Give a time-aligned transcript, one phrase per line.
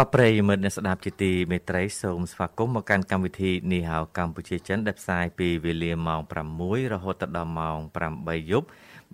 [0.00, 6.20] បាទប្រិយមិត្តអ្នកស្ដាប់ជាទីមេត្រីសូមស្វាគមន៍មកកាន់កម្មវិធីនីហៅកម្ពុជាចិនដែលផ្សាយពីវេលាម៉ោង
[6.56, 7.78] 6រហូតដល់ម៉ោង
[8.14, 8.66] 8យប់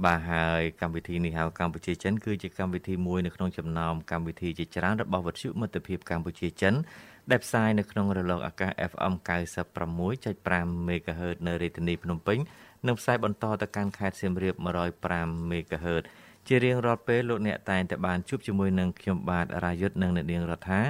[0.04, 6.74] បាទហើយកម្មវិធីនេះហៅកម្ពុជាចិនគឺជាកម្មវិធីមួយនៅក្នុងចំណោមកម្មវិធីជាច្រើនរបស់វិទ្យុមិត្តភាពកម្ពុជាចិន
[7.30, 9.14] ដែលផ្សាយនៅក្នុងរលកអាកាស FM
[9.82, 12.38] 96.5 MHz នៅរាជធានីភ្នំពេញ
[12.86, 14.54] និងផ្សាយបន្តទៅកាន់ខេត្តសៀមរាប
[15.04, 16.04] 105 MHz
[16.48, 20.80] ជារៀងរាល់ពេលលោកអ្នកតែងតែបានជួបជាមួយនឹងខ្ញុំបាទរាយុទ្ធនិងអ្នកនាងរដ្ឋា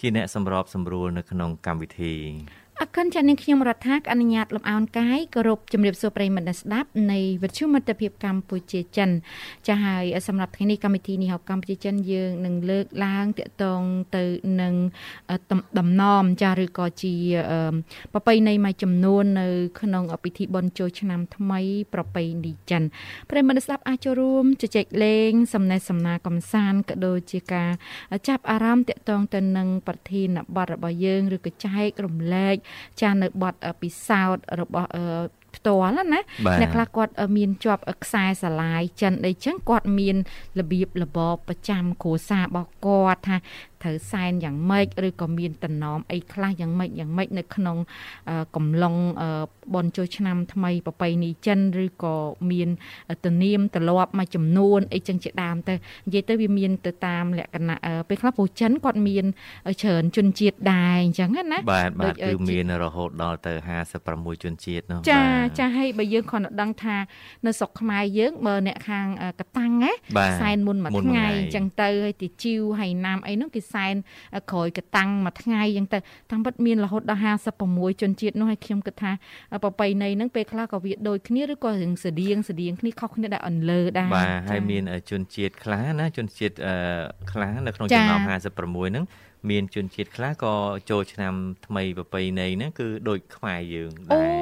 [0.00, 2.14] ជាអ្នកសម្របសម្រួលនៅក្នុងកម្មវិធី
[2.82, 9.10] អកិនចានាងខ្ញុំរដ្ឋាអនុញ្ញាតលំអោនកាយគោរពជំរាបសួរប្រិយមិត្តអ្នកស្ដាប់នៃវិទ្យុមិត្តភាពកម្ពុជាចិន
[9.68, 13.82] ចាហើយសម្រាប់ថ្ងៃនេះកម្មវិធីនេះហៅកម្ពុជាចិនយើងនឹងលើកឡើងតកតង
[14.16, 14.24] ទៅ
[14.60, 14.74] នឹង
[15.78, 17.14] ដំណំចាឬក៏ជា
[18.12, 19.48] ប្រពៃណីមួយចំនួននៅ
[19.80, 21.60] ក្នុងពិធីបុណ្យចូលឆ្នាំថ្មី
[21.94, 22.82] ប្រពៃណីចិន
[23.30, 27.70] ប្រិយមិត្តអ្នកស្ដាប់អាចចូលរួមជជែកលេង សំណេះសំណាលកំសាន្តក៏ដូចជាការ
[28.28, 32.56] ចាប់អារម្មណ៍តកតងទៅនឹងប្រធានបទរបស់យើងឬក៏ចែករំលែក
[33.00, 34.88] ចានៅបទពិសោធន៍របស់
[35.56, 36.04] ផ្ទាល់ណា
[36.60, 40.16] អ្នកខ្លះគាត់មានជាប់ខ្សែស្រឡាយចិនអីចឹងគាត់មាន
[40.60, 43.36] របៀបរបបប្រចាំគ្រួសាររបស់គាត់ថា
[43.84, 47.76] ត្រូវសែនយ៉ាងម៉េចឬក៏មានតំណមអីខ្លះយ៉ាងម៉េចយ៉ាងម៉េចនៅក្នុង
[48.56, 48.94] កំឡុង
[49.74, 52.14] បនចូលឆ្នាំថ្មីប្រពៃណីចិនឬក៏
[52.50, 52.68] មាន
[53.24, 59.24] ទនាមទលាប់មួយចំនួនអីចឹងជាដើមទៅនិយាយទៅវាមានទៅតាមលក្ខណៈពេលខ្លះព្រោះចិនគាត់មាន
[59.82, 63.52] ច្រើនជនជាតិដែរអញ្ចឹងណាបាទបាទគឺមានរហូតដល់ទៅ
[63.98, 65.22] 56ជនជាតិនោះចា
[65.58, 66.96] ចាហើយបើយើងគ្រាន់តែដឹងថា
[67.46, 69.06] នៅស្រុកខ្មែរយើងបើអ្នកខាង
[69.40, 69.92] កតាំងណា
[70.40, 73.94] សែនមុនមួយថ្ងៃអញ្ចឹងទៅហើយទីជីវហើយណាមអីនោះគេសែន
[74.52, 75.98] ក្រោយកតាំងមួយថ្ងៃអញ្ចឹងទៅ
[76.30, 77.20] តាមពិតមានរហូតដល់
[77.60, 79.12] 56ជនជាតិនោះហើយខ្ញុំគិតថា
[79.64, 86.54] ប្រពៃណីហ្នឹងពេលខ្លះក៏វាដូចគ្នាឬក៏រឿងស្តៀងស្តៀងគ្នាខុសគ្នាដែរអន្លើដែរបាទហើយមានជនជាតិខ្លះណាជនជាតិ
[87.32, 88.20] ខ្លះនៅក្នុងចំណោម
[88.56, 89.04] 56ហ្នឹង
[89.50, 90.54] មានជនជាតិខ្លះក៏
[90.90, 91.34] ចូលឆ្នាំ
[91.66, 94.40] ថ្មីប្រពៃណីហ្នឹងគឺដូចខ្មែរយើងដែរ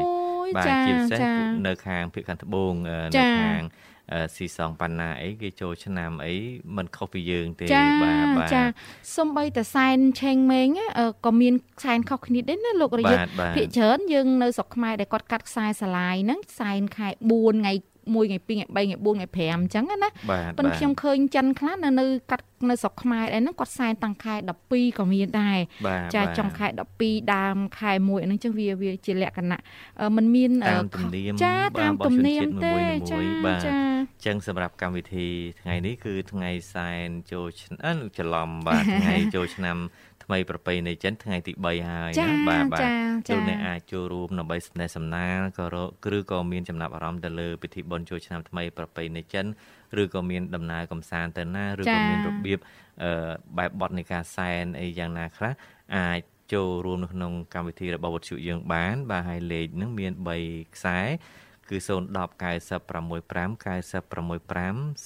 [0.57, 1.21] បាទជាពិសេស
[1.67, 2.73] នៅខាងភាគខាងត្បូង
[3.17, 3.63] នៅខាង
[4.35, 6.35] ស៊ីសងបណ្ណាអីគេចូលឆ្នាំអី
[6.77, 7.65] มันខុសពីយើងទេ
[8.03, 8.63] បាទបាទចា
[9.17, 10.69] សំបីតសែនឆេងម៉េង
[11.27, 11.55] ក៏មាន
[11.85, 13.27] សែនខុសគ្នាដែរណាលោករយុទ្ធ
[13.57, 17.73] ភាគច្រើនយើងនៅស្រុកខ្មែរដែលគាត់កាត់ខ្សែស្រឡាយហ្នឹងសែនខែ4ថ្ងៃ
[18.11, 20.11] 1ថ្ងៃ2ថ្ងៃ3ថ្ងៃ4ថ្ងៃ5អញ្ចឹងណា
[20.59, 24.35] ប៉ុន្តែខ្ញុំឃើញចិនខ្លះនៅនៅកាត់នៅស្រុកខ្មែរដែរហ្នឹងគាត់សែនតាំងខែ
[24.67, 25.59] 12ក៏មានដែរ
[26.15, 26.67] ចាចុងខែ
[27.01, 29.61] 12ដើមខែ1ហ្នឹងចឹងវាវាជាលក្ខណៈ
[30.17, 32.75] มันមានតាមទំនៀមចាតាមទំនៀមទេ
[33.11, 33.21] ចា
[33.67, 33.79] ចា
[34.25, 35.29] ចឹងសម្រាប់កម្មវិធី
[35.63, 39.77] ថ្ងៃនេះគឺថ្ងៃសែនចូលឆ្នាំច្រឡំបាទថ្ងៃចូលឆ្នាំ
[40.25, 42.83] ថ្មីប្រពៃណីចិនថ្ងៃទី3ហើយណាបាទបាទ
[43.29, 45.67] ចូលអ្នកអាចចូលរួមដើម្បីស្នេហ៍សំណាលក៏
[46.17, 49.47] ឬក៏មានចំណាប់អារម្មណ៍ទៅលើពិធីបុណ្យចូលឆ្នាំថ្មីប្រពៃណីចិន
[50.03, 52.59] ឬក៏មានដំណើរកំសាន្តទៅណាឬក៏មានរបៀប
[53.03, 55.53] អឺបែបបទនៃការសែនអីយ៉ាងណាខ្លះ
[55.97, 56.21] អាច
[56.55, 60.13] ចូលរួមនៅក្នុងកម្មវិធីរបស់វត្តជុយើងបាន បាទហើយលេខនឹងមាន
[60.45, 60.99] 3ខ្សែ
[61.71, 61.89] គឺ010
[62.43, 63.83] 965 965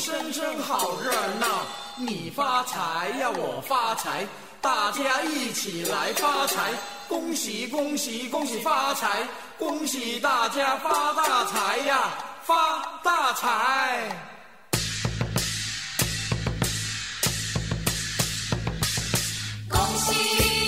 [0.02, 1.48] 声声好热闹。
[1.96, 4.26] 你发财呀，我发财，
[4.60, 6.72] 大家一起来发财，
[7.08, 9.28] 恭喜恭喜恭喜发财，
[9.60, 12.10] 恭喜大家发大财呀，
[12.42, 14.10] 发大财！
[19.70, 20.61] 恭喜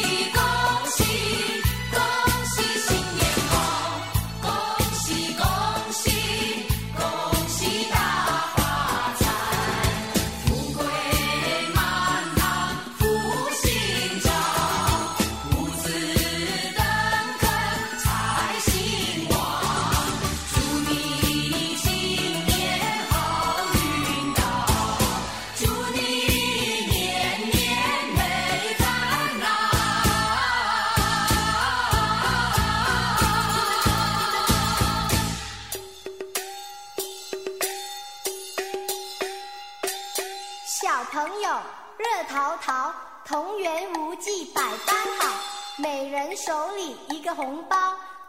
[46.23, 47.75] 人手里一个红包，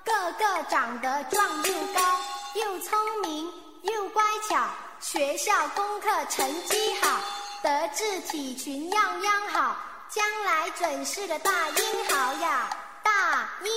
[0.05, 2.01] 个个长得壮又高，
[2.55, 3.49] 又聪明
[3.83, 4.67] 又乖巧，
[4.99, 7.21] 学校功课成绩好，
[7.63, 9.77] 德智体群样样好，
[10.11, 12.69] 将来准是个大英豪呀，
[13.05, 13.71] 大英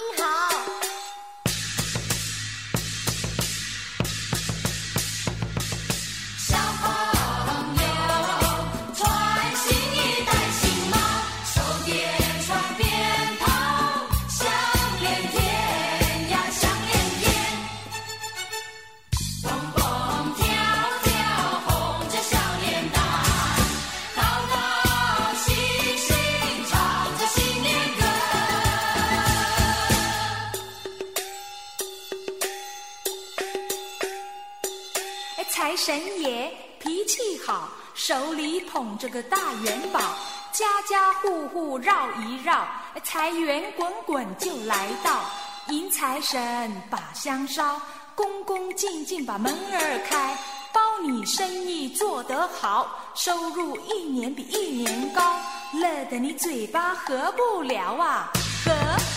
[40.57, 42.67] 家家户户绕一绕，
[43.03, 45.21] 财源滚滚就来到。
[45.67, 47.79] 迎财神把香烧，
[48.15, 50.35] 恭恭敬敬把门儿开，
[50.73, 55.39] 包你生意做得好，收入一年比一年高，
[55.73, 58.31] 乐得你嘴巴合不了啊，
[58.65, 58.73] 合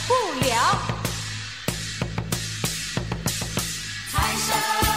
[0.06, 0.78] 不了。
[4.12, 4.89] 财神。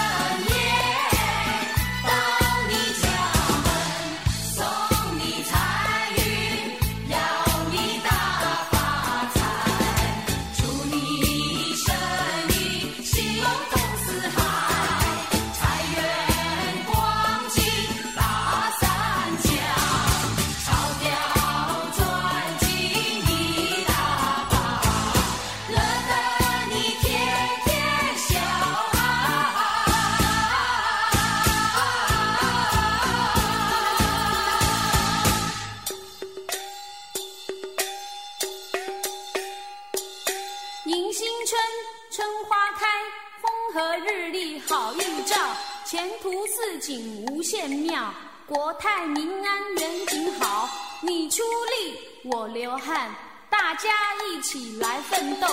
[48.73, 50.67] 国泰民安，人景好。
[51.01, 53.13] 你出力，我流汗，
[53.47, 53.89] 大家
[54.25, 55.47] 一起来奋斗，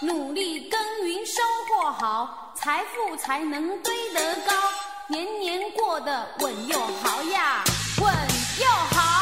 [0.00, 4.54] 努力耕耘，收获好，财富才能堆得高，
[5.06, 7.62] 年年过得稳又好呀，
[8.00, 8.10] 稳
[8.58, 9.21] 又好。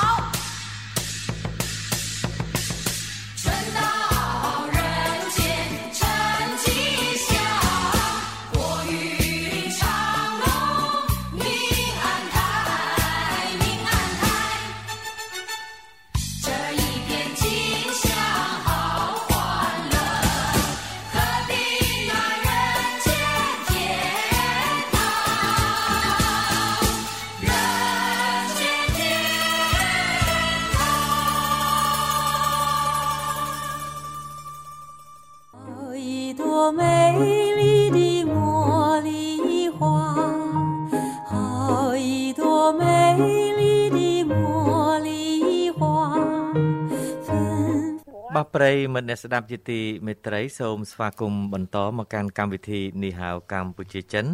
[49.01, 54.27] មិត្តអ្នកស្ដាប់ជាទីមេត្រីសូមស្វាគមន៍បន្តមកកាន់កម្មវិធីនីហៅកម្ពុជាចិន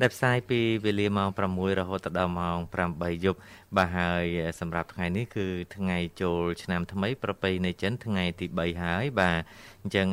[0.00, 2.58] ដែលផ្សាយពីវេលាម៉ោង6រហូតដល់ម៉ោង
[2.92, 3.38] 8យប់
[3.76, 4.24] បាទហើយ
[4.60, 9.40] សម្រាប់ថ្ងៃនេះគឺថ្ងៃចូលឆ្នាំថ្មីប្រពៃណីចិនថ្ងៃទី3ហើយបាទ
[9.82, 10.06] អញ្ចឹង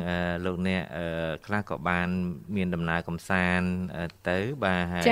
[0.44, 0.82] លោកអ្នក
[1.46, 2.08] ខ្លះក៏បាន
[2.56, 3.68] មានដំណើរកំសាន្ត
[4.28, 5.06] ទៅបាទហើយ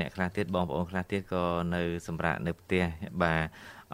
[0.00, 2.84] អ្នកខ្លះទៀតបងប្អូនខ្លះទៀតក៏នៅសម្រាប់នៅផ្ទះ
[3.22, 3.42] បាទ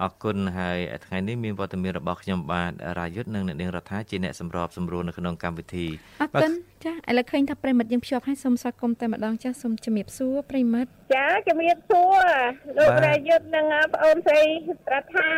[0.00, 5.86] អរគុណហើយថ្ងៃនេះមានវត្តមានរបស់ខ្ញុំបាទរាយុទ្ធនិងអ្នកនាងរដ្ឋាជាអ្នកសម្របសម្រួលនៅក្នុងកម្មវិធី
[6.20, 6.52] អរគុណ
[6.84, 12.24] ចាឥឡូវឃើញថាប្រិមិត្តយើងភ្ជាប់ហើយសូមស្វាគមន៍តែម្ដងចាសូមជំរាបសួរប្រិមិត្តចាជំរាបសួរ
[12.78, 14.42] លោករាយុទ្ធនិងប្អូនស្រី
[14.92, 15.28] រដ្ឋា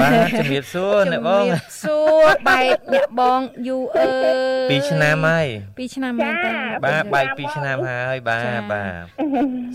[0.00, 4.08] បាទជំរាបសួរអ្នកបងជំរាបសួរបែកអ្នកបងយូអើ
[4.70, 9.04] 2ឆ្នាំហើយ2ឆ្នាំហើយតាបាទបែក2ឆ្នាំហើយបាទបាទ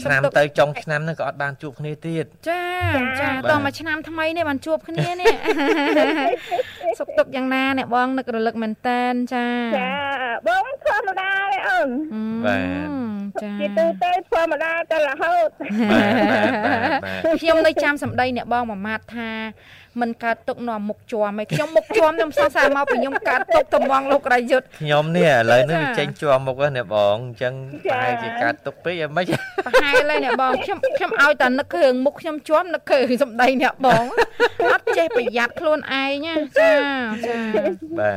[0.03, 2.63] ឆ្នាំទៅចុងឆ្នាំហ្នឹងក៏អត់បានជួបគ្នាទៀតចា
[3.21, 5.33] ចាតោះមួយឆ្នាំថ្មីនេះបានជួបគ្នានេះ
[7.00, 9.91] សុខទុក្ខយ៉ាងណាអ្នកបងនឹករលឹកមែនតែនចាចា
[10.48, 11.89] បងធម្មតាទេអូន
[12.46, 12.89] បាទ
[13.44, 15.50] ចាជាទូទៅធម្មតាតែរហូត
[17.41, 19.32] ខ្ញុំនៅចាំសម្ដីអ្នកបងមួយម៉ាត់ថា
[20.01, 27.53] មិនកើតទុកនាំមុខជាប់ឯខ្ញុំមុខជាប់ខ្ញុំសង្ស័យមកពីខ្ញុំកើតទុកតំងលោករយុទ្ធខ្ញុំនេះឥឡូវនេះវាចេញជាប់មុខហ្នឹងបងអញ្ចឹង
[27.84, 29.25] ប្រហែលជាកើតទុកពេកអីមិន
[29.65, 34.03] ប្រហែលហើយអ្នកបងខ្ញុំខ្ញុំឲ្យតែនឹកគ្រឿងមុខខ្ញុំជាប់នឹកគ្រឿងសម្ដីអ្នកបង
[34.72, 36.72] អត់ចេះប្រយ័ត្នខ្លួនឯងណាចា
[37.25, 37.36] ចា
[38.00, 38.13] បា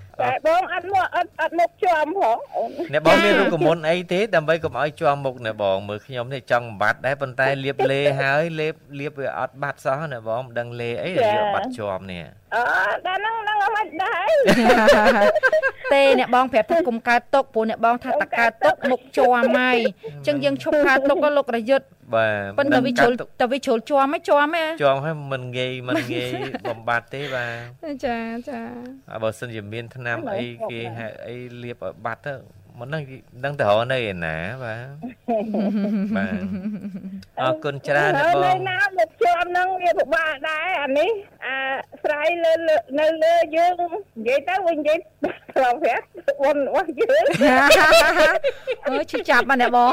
[0.00, 2.36] ទ តែបងអត់មកអត់អត់មកជាប់ផង
[2.92, 12.62] អ្នកបងមានរូបមន្តអីទេដើម្បីកុំឲ្យជាប់មុខអ្នកបងមើលខ្ញុំនេះចង់បាត់ដែរប៉ុន្តែលាបលេហើយលេបលាបវាអត់បាត់សោះអ្នកបងមិនដឹងលេអីយកបាត់ជាប់នេះអឺ
[13.06, 14.32] ដល់ហ្នឹងហ្នឹងមិនដែរ
[15.94, 19.76] ទេអ្នកបងប្រាប់ថាកុំកើតទុកព្រោះអ្នកបងថាតកើតទុកមុខជាប់ហើយ
[20.14, 26.30] អញ្ចឹងយើងឈប់កើតទុកក៏លោករយុទ្ធបាទប៉ុន្តែវាជ្រុលតែវាជ្រុលជាប់ហ៎ជាប់ហ៎ជាប់ហើយមិនងាយមិនងាយ
[26.68, 27.46] បំបត្តិទេបា
[27.84, 28.16] ទចា
[28.48, 28.60] ចា
[29.22, 30.80] បើសិនជាមានថ្នាំអីគេ
[31.26, 32.34] អីលាបឲ្យបាត់ទៅ
[32.80, 33.02] មិនដឹង
[33.44, 34.86] ដឹងទៅរកនៅឯណាបាទ
[36.16, 36.40] បាទ
[37.40, 41.10] អរគុណច្រើនណាបងនៅណាមកជាប់នឹងវាពិបាកដែរអានេះ
[41.46, 41.56] អា
[42.02, 42.52] ស្រ័យលើ
[42.98, 44.98] នៅលើយើងនិយាយទៅវិញនិយាយ
[45.56, 46.04] ត្រង់ប្រាក់
[46.42, 47.24] វនរបស់យើង
[48.86, 49.92] អើឈឺចាប់បាទអ្នកបង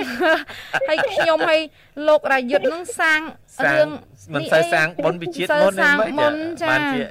[0.88, 1.62] ហើយខ្ញុំហើយ
[2.08, 3.20] លោករយុទ្ធនឹងសាង
[3.66, 3.90] រឿង
[4.34, 6.34] មិនសូវសាងបុណ្យវិជាតិមុនហ្នឹងមិន
[6.70, 7.02] បានជា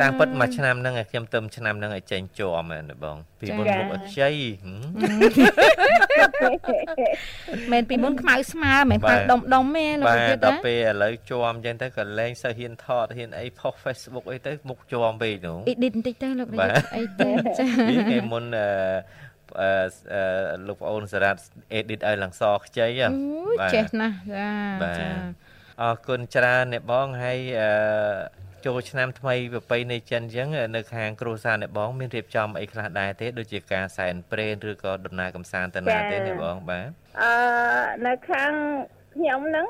[0.00, 4.30] តាមពិតមួយឆ្នាំហ្នឹងខ្ញុំទៅឆ្នាំហ្នឹងឲ្យចេញជាប់មែនបងពីមុនមុខឲ្យខ្ចី
[7.72, 17.28] មែនពីមុនខ្មៅស្មើមែនខ្មៅដុំដុំទេលោកទៀតណាបាទដល់ពេលឥឡូវជាប់អញ្ចឹងទៅក៏លែងសូវហ៊ានថតហ៊ានអីផុស Facebook អីទៅមុខជាប់ពេកនោះអ៊ីឌីតបន្តិចទៅលោករាជអីទៅ
[17.58, 17.66] ចា
[18.10, 18.68] ពីមុនអឺ
[19.60, 20.22] អឺ
[20.66, 21.40] លោកប្អូនសារ៉ាត់
[21.72, 22.86] អេឌីតឲ្យឡើងសខ្ចី
[23.60, 24.50] បាទចេះណាស់ចា
[24.98, 25.08] ចា
[25.82, 27.70] អរគុណច្រើនអ្នកបងហើយអឺ
[28.64, 36.88] ចូលឆ្នាំថ្មីប្រពៃណីចិនអញ្ចឹងនៅខាងគ្រួសារអ្នកបងមានរៀបចំអីខ្លះដែរទេដូចជាការសែនព្រេនឬក៏ដំណើរកំសាន្តទៅណាទេអ្នកបងបាទ
[37.22, 37.32] អឺ
[38.06, 38.52] នៅខាង
[39.14, 39.66] ខ្ញុំហ្នឹង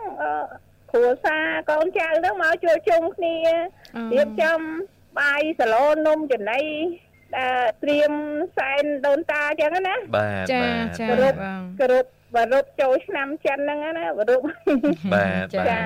[0.92, 3.34] គ្រួសារកូនចៅហ្នឹងមកជួយជុំគ្នា
[4.14, 4.60] រៀបចំ
[5.18, 6.60] បាយសាឡូនំចំណី
[7.36, 8.12] ដែលត្រៀម
[8.58, 10.62] សែនដូនតាអញ្ចឹងណាបាទចា
[11.00, 14.40] ចាបងគ្រប់ បរុបចូលឆ្នាំចិនហ្នឹងណាបរុប
[15.14, 15.80] បាទចា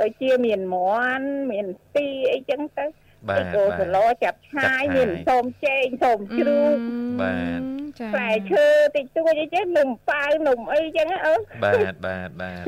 [0.00, 0.76] ដូចជាមានម
[1.18, 2.86] ន់មានទីអីចឹងទៅ
[3.28, 6.76] បាទគោសឡចាប់ឆាយមានសូមចេងសូមជ្រូក
[7.22, 7.60] បាទ
[8.00, 12.58] ចាផ្លែឈើតិចតួចអីចឹងនំប៉ាវនំអីចឹងអើបាទបាទបាទ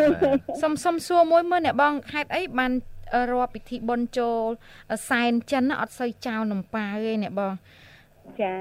[0.62, 2.72] សុំសុំសួរមួយមើលអ្នកបងហេតុអីបាន
[3.30, 4.40] រាប់ពិធីបុណ្យចូល
[5.10, 7.52] សែនចិនអត់សូវចោលនំប៉ាវទេអ្នកបង
[8.40, 8.54] ចា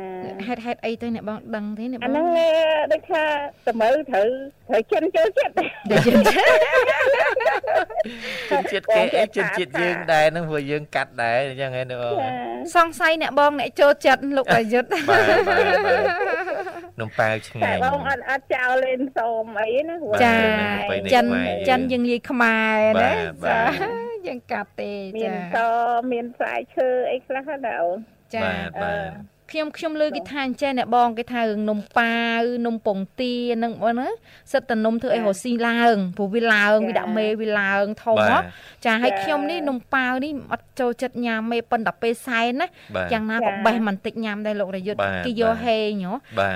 [0.47, 2.25] ហេតុហេតុអីទៅអ្នកបងដឹងទេអ្នកបងអាហ្នឹង
[2.91, 3.23] ដូចថា
[3.67, 4.27] តម្រូវត្រូវ
[4.69, 5.53] ត្រូវចិនចូលចិត្ត
[6.01, 12.17] ចិនចិត្តគេអីចិនចិត្តយើងដែរហ្នឹងព្រោះយើងកាត់ដែរអញ្ចឹងហ៎អ្នកបង
[12.75, 15.61] សង្ស័យអ្នកបងអ្នកចូលចិត្តលោកប្រយុទ្ធបាទបាទ
[16.99, 20.35] នំប៉ាវឆ្ងាញ់បងអត់អត់ចោលលេងសូមអីណាចា
[21.13, 21.25] ចិន
[21.69, 23.11] ចិនយើងនិយាយខ្មែរណា
[23.47, 23.59] ចា
[24.27, 25.59] យើងកាត់ទេចាមានត
[26.11, 27.97] មានផ្លែឈើអីខ្លះណាអូន
[28.33, 34.07] ចាបាទបាទ ខ្ញុំខ្ញុំលើគេថាអញ្ចេះអ្នកបងគេថារឿងនំប៉ាវនំពងទានឹងបងណា
[34.51, 38.17] សិតតនំធ្វើអីរស៊ីឡើងព្រោះវាឡើងវាដាក់មេវាឡើងធំ
[38.85, 42.67] ចាហើយខ្ញុំនេះនំប៉ាវនេះអត់ចូលចិត្តញ៉ាំមេប៉ុន្តែពេលសែនណា
[43.13, 46.05] យ៉ាងណាក៏បេះមិនតិចញ៉ាំដែរលោករយុទ្ធគេយកហេង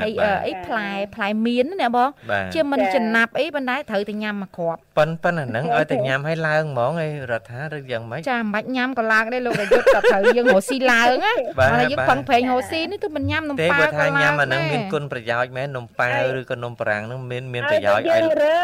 [0.01, 0.11] ហើយ
[0.47, 2.09] អីផ្លែផ្លែមៀនណាបង
[2.53, 11.33] ជាមិនចំណាប់អីប៉ុន្តែត្រូវតែញ៉ាំមួយគ្រាប់ប៉ិនប៉ិនអាហ្នឹងឲ្យតែញ៉ាំឲ្យឡើងហ្មងឯរដ្ឋាឬយ៉ាងម៉េចចាមិនបាច់ញ៉ាំក៏ឡើងដែរលោករយុទ្ធក៏ត្រូវយើងរស់ស៊ីឡើងណា
[11.73, 18.59] ហើយយើងផឹងប្រេងរស់ស៊ីនេះគឺមិនញ៉ាំនំប៉ាវក៏ឡើងទេបើថាញ៉ាំអាហ្នឹងមានគុណប្រយោជន៍មែននំប៉ាវឬក៏នំប្រាំងហ្នឹងមានមានប្រយោជន៍ឲ្យរើ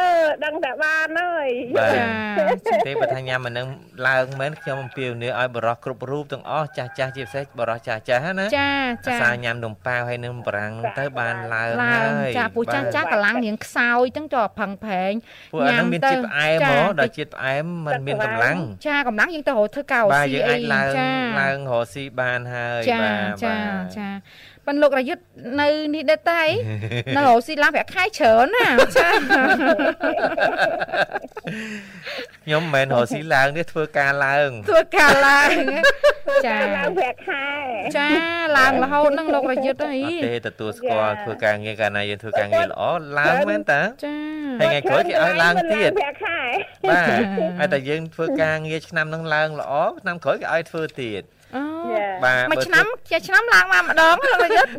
[0.46, 3.68] ដឹងតែបានហើយបាទទេបើថាញ៉ាំអាហ្នឹង
[4.08, 8.72] ឡើងមែនខ្ញុំអំពាវនាវឲ្យបរោះគ្រប់រូបទាំងអស់ចាស់ចាស់ជាពិសេសបរោះចាស់ចាស់ណាចា
[9.08, 15.14] ចាសាញ៉ាំនំប៉ាវហើយនំប្រាំងទៅបានឡើងហើយចាពូចាស់ចាស់កម្លាំងរៀងខ្សោយទាំងចោផឹងប្រេង
[15.54, 18.58] ពួកអាហ្នឹងមានជាតិផ្អែមហ៎ដល់ជាតិផ្អែមมันមានកម្លាំង
[18.88, 20.94] ចាកម្លាំងយើងទៅរកធ្វើកៅស៊ីអីចាឡើង
[21.42, 23.56] ឡើងរកស៊ីបានហើយបាទចាចា
[23.98, 24.05] ចា
[24.66, 25.24] ប៉ុន្តែលោករយុទ្ធ
[25.62, 26.44] នៅនេះដែរតែ
[27.16, 29.10] នៅរកស៊ីឡើងប្រាក់ខែច្រើនណាចា
[32.46, 35.52] ខ្ញុំមិនមែនរកស៊ីឡើងទេធ្វើការឡើងធ្វើការឡើង
[36.46, 37.48] ចាឡើងប្រាក់ខែ
[37.98, 38.08] ចា
[38.58, 42.84] ឡើងរហូតនឹងលោករយុទ្ធអីទេទទួលស្គាល់ធ្វើការងារកាលណាយើងធ្វើការងារល្អ
[43.20, 44.16] ឡើងមែនតាចា
[44.60, 46.42] ហើយថ្ងៃក្រោយគេឲ្យឡើងទៀតប្រាក់ខែ
[46.90, 47.22] បាទ
[47.60, 51.35] ហើយតែយើងធ្វើការងារឆ្នាំនឹងឡើងល្អឆ្នាំក្រោយគេឲ្យធ្វើទៀតអូ
[52.24, 54.72] បាទមួយឆ្នាំជាឆ្នាំឡើងមកម្ដងលោករយុទ្ធ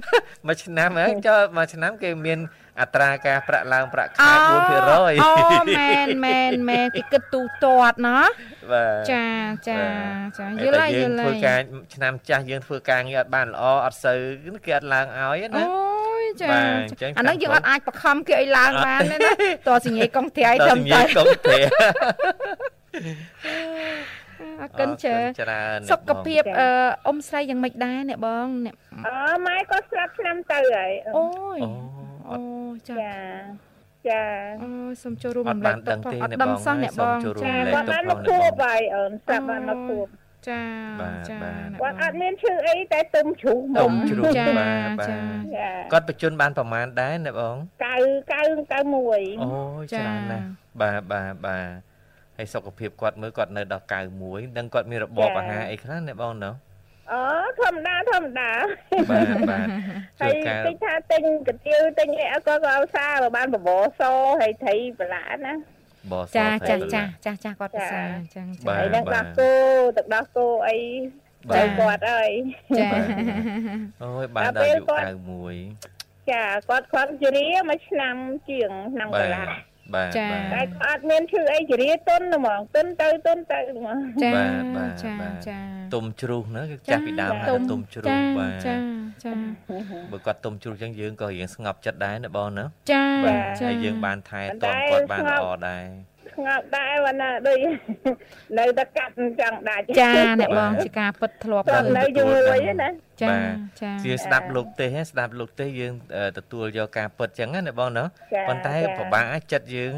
[0.46, 2.38] មួយឆ្នាំហ្នឹងចូលមួយឆ្នាំគេមាន
[2.80, 5.30] អត្រាការប្រាក់ឡើងប្រាក់ខែ4%អូ
[5.78, 8.18] មែនមែនមែនគេគិតទូទាត់ណា
[8.70, 9.26] បាទចា
[9.68, 9.80] ចា
[10.38, 11.60] ចាយល់ហើយយល់ហើយធ្វើការ
[11.94, 14.20] ឆ្នាំចាស់យើងធ្វើការងារអត់បានល្អអត់សូវ
[14.66, 16.48] គេអត់ឡើងឲ្យណាអូយចា
[17.18, 19.32] អានោះយើងអត់អាចបខំគេឲ្យឡើងបានទេណា
[19.68, 21.58] តើសញ្ញាកងត្រៃត្រឹមតែកងត្រៃ
[24.60, 26.68] អរគុណចាច្រើនសុខភាពអឺ
[27.06, 28.74] អ៊ំស្រីយ៉ាងម៉េចដែរអ្នកបងអ្នក
[29.06, 31.26] អឺម៉ែក៏ស្លាប់ឆ្នាំទៅហើយអូ
[31.58, 31.60] យ
[32.30, 32.40] អូ
[32.90, 32.96] ចា
[34.08, 34.22] ចា
[34.62, 34.68] អូ
[35.02, 40.06] សូមចូលរួមរំលែកទុកផងអត់ដឹងសោះអ្នកបងចាគាត់បានមកទួបហើយអូនស្រាប់បានមកទួប
[40.48, 40.62] ចា
[41.30, 41.38] ចា
[41.82, 45.10] គាត់អត់មានឈ្មោះអីតែទុំជ្រូកទុំជ្រូកបាទបាទ
[45.92, 47.86] គាត់បញ្ជូនបានប្រមាណដែរណាបង9
[48.30, 48.36] 9
[48.70, 49.50] 91អូ
[49.92, 50.46] ច្រើនណាស់
[50.80, 51.85] បាទបាទបាទ
[52.36, 53.84] ហើយសុខភាពគាត់មើលគាត់នៅដល់
[54.20, 56.50] 91ដឹងគាត់មានរបបអាហារអីខ្លះណាបងណូ
[57.12, 57.22] អូ
[57.60, 58.50] ធម្មតាធម្មតា
[59.10, 59.66] បាទបាទ
[60.20, 64.02] ជួយការទិញថាទិញកាទៀវទិញអីក៏ក៏ឧស្សាហ៍បានបបរស
[64.40, 65.52] ហើយត្រីប្រឡាណា
[66.12, 68.02] បសចាចាចាចាចាគាត់ភាសា
[68.34, 69.52] ចឹងចាហើយនឹងដោះគោ
[69.96, 70.78] ទឹកដោះគោអី
[71.54, 72.30] ទៅគាត់ហើយ
[72.78, 72.88] ចា
[74.02, 74.80] អូយបានដល់អាយុ
[75.54, 78.14] 91ចាគាត់គាត់ជរាមួយឆ្នាំ
[78.48, 79.48] ជាងឆ្នាំកន្លះ
[79.94, 84.30] បាទចាតែអត់មានឈឺអីជ្រាទុនហ្មងទុនទៅទុនទៅហ្មងចា
[84.76, 85.14] បាទចា
[85.48, 85.58] ចា
[85.94, 87.34] ទុំជ្រុះណាគឺចាស់ពីដើម
[87.70, 88.74] ទុំជ្រុះបាទចា
[89.24, 89.32] ចា
[90.12, 93.04] បើគាត់ទុំជ្រុះចឹងយើងក៏រៀងស្ងប់ចិត្តដែរណាបងណាចា
[93.60, 95.84] ចាហើយយើងបានថែទាំគាត់បានល្អដែរ
[96.36, 97.58] ស្ងប់ដែរវណ្ណាដូច
[98.58, 101.64] នៅតែកាត់ចង់ដាច់ចាអ្នកបងជាការពិតធ្លាប់
[101.96, 102.88] នៅជាមួយណា
[103.22, 103.28] ចា
[103.80, 105.92] ចាជាស្ដាប់លោកទេសស្ដាប់លោកទេសយើង
[106.38, 108.04] ទទួលយកការពិតចឹងណាបងណា
[108.48, 109.90] ប៉ុន្តែពិបាកចិត្តយើង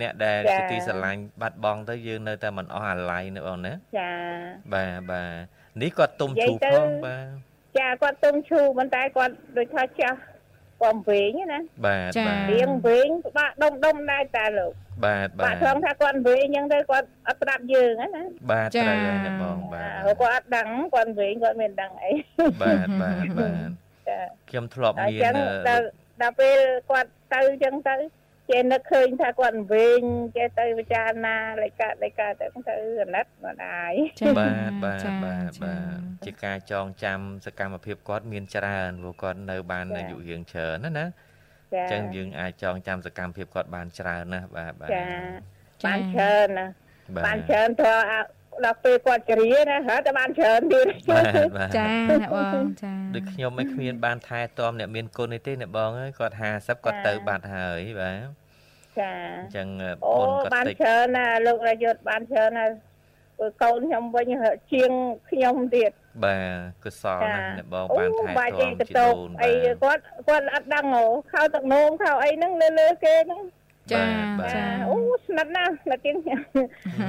[0.00, 4.10] អ្នកដែលជាទីស្រឡាញ់បាត់បង់ទៅយើងនៅតែមិនអស់អាល័យណាបងណាចា
[4.74, 7.26] បាទបាទនេះគាត់ទុំឈូផងបាទ
[7.78, 10.18] ចាគាត់ទុំឈូប៉ុន្តែគាត់ដូចថាចាស់
[10.82, 14.72] គាត់វិញណាបាទបាទរៀងវិញបាក់ដុំដុំដែរតាលោក
[15.04, 18.08] បាទបាទត្រង់ថាគាត់វិញអញ្ចឹងទៅគាត់អត់ស្ដាប់យើងណា
[18.50, 22.12] បាទត្រូវហើយបងបាទគាត់អត់ដឹងគាត់វិញគាត់មានដឹងអី
[22.62, 23.70] បាទបាទបាទ
[24.50, 25.34] ខ្ញុំធ្លាប់មាន
[26.22, 26.58] ដល់ពេល
[26.90, 27.96] គាត់ទៅអញ្ចឹងទៅ
[28.50, 30.02] ចេះនឹកឃើញថាគាត់វិញ
[30.36, 33.94] ចេះទៅពិចារណាលេខកាលេខកាទៅទៅអាណិតមិនអាយ
[34.38, 41.06] បាទបាទបាទបាទជាការចងចាំសកម្មភាពគាត់មានច្រើនព្រោះគាត់នៅបានអាយុរៀងច្រើនណាណា
[41.72, 45.06] អញ្ចឹងយើងអាចចងចាំសកម្មភាពគាត់បានច្រើនណាស់បាទបាទចា
[45.86, 46.66] បានច្រើនណា
[47.26, 48.00] បានច្រើនព្រោះ
[48.64, 51.20] ដល់ពេលគាត់ជ្រាណាហ่าតែបានច្រើនទៀតចា
[52.10, 58.39] អ្នកបងចាដូចខ្ញុំមិនគ្មានបានថែទាំអ្នកមានគុណទេអ្នកបងអើយគាត់50គាត់ទៅបាត់ហើយបាទ
[59.00, 59.68] ចាអញ្ចឹង
[60.06, 60.14] អូ
[60.54, 62.64] បានច្រើនណាលោករយុទ្ធបានច្រើនណា
[63.62, 64.26] កូនខ្ញុំវិញ
[64.72, 64.90] ជាង
[65.30, 65.90] ខ្ញុំទៀត
[66.24, 69.50] បាទកុសលណាស់អ្នកបងបានថែទាំជាដូនអី
[69.82, 73.40] គាត់គាត់អត់ដឹងហ៎ខោទឹកនោមខោអីហ្នឹងលើលើគេហ្នឹង
[73.92, 74.04] ចា
[74.54, 76.16] ចាអូស្និទ្ធណាស់ស្និទ្ធជាង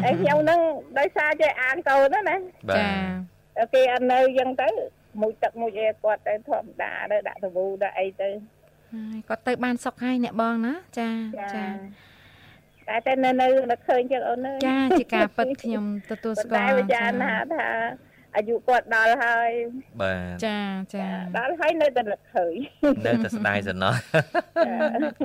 [0.05, 0.59] អីខ្ញុំហ្នឹង
[0.99, 2.35] ដោយសារចេះអានកូនណា
[2.77, 4.69] ចាគេអត់នៅអញ្ចឹងទៅ
[5.21, 8.29] មួយទឹកមួយអីគាត់ទៅធម្មតាទៅដាក់សាប៊ូដាក់អីទៅ
[9.29, 11.09] គាត់ទៅបានសុខហើយអ្នកបងណាចា
[11.55, 11.65] ចា
[12.89, 17.67] តែតែនៅនៅនឹកឃើញចឹងអូនចាជាការពិតខ្ញុំទទួលស្គាល់តែវិចារណាថា
[18.35, 19.49] អាយុគាត់ដល់ហើយ
[20.01, 20.59] បាទចា
[20.95, 22.53] ចាដល់ហើយនៅតែនឹកឃើញ
[23.05, 23.95] នៅតែស្ដាយសំណោះ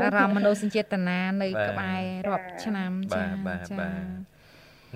[0.02, 4.02] អារម្មណ៍មនោសញ្ចេតនានៅក្បែររាប់ឆ្នាំចាបាទបាទ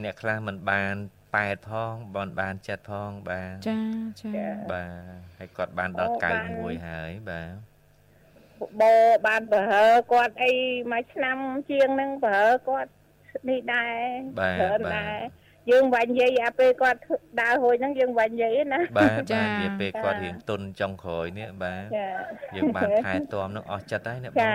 [0.03, 0.95] អ្នកខ្លះមិនបាន
[1.31, 3.81] 8ផងបនបាន7ផងបាទចា
[4.23, 4.31] ចា
[4.73, 4.91] បាទ
[5.39, 6.15] ហើយគាត់បានដល់
[6.49, 7.70] 91ហើយបាទ
[8.81, 8.93] បោ
[9.27, 10.53] បានប្រហើគាត់អី
[10.93, 11.37] មួយឆ្នាំ
[11.71, 12.91] ជាងហ្នឹងប្រហើគាត់
[13.49, 13.97] នេះដែរ
[14.61, 15.17] ច្រើនដែរ
[15.71, 17.01] យើងវាញ់និយាយអាពេលគាត់
[17.41, 21.85] ដើរហួយហ្នឹងយើងវាញ់និយាយណាបាទចាវាពេលគាត់រៀងទុនចុងក្រោយនេះបាទ
[22.57, 24.55] យើងបានថែទាំនឹងអស់ចិត្តហើយណាបងចា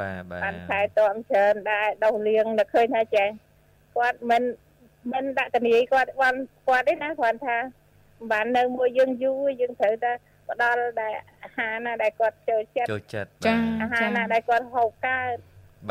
[0.00, 3.28] បាទបាទបានថែទាំច្រើនដែរដោះលៀងនឹកឃើញថាចេះ
[3.96, 4.42] គាត់មិន
[5.12, 6.34] មិនដាក់តនីគាត់បាន
[6.68, 7.56] គាត់ទេណាគាត់ថា
[8.32, 10.12] បាននៅមួយយើងយូរយើងត្រូវតែ
[10.50, 11.12] ផ្ដល់ដែល
[11.44, 15.34] អាហារណាដែលគាត់ចូលចិត្តចូលចិត្តចាអាហារណាដែលគាត់ហូបកើត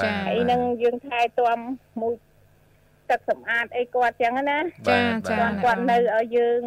[0.03, 1.59] ចាហើយនឹងយើងថែទាំ
[2.01, 2.13] មួយ
[3.09, 4.57] ទឹកសម្អាតអីគាត់ចឹងណា
[4.89, 4.99] ចា
[5.31, 6.61] ចាគាត់នៅឲ្យយើង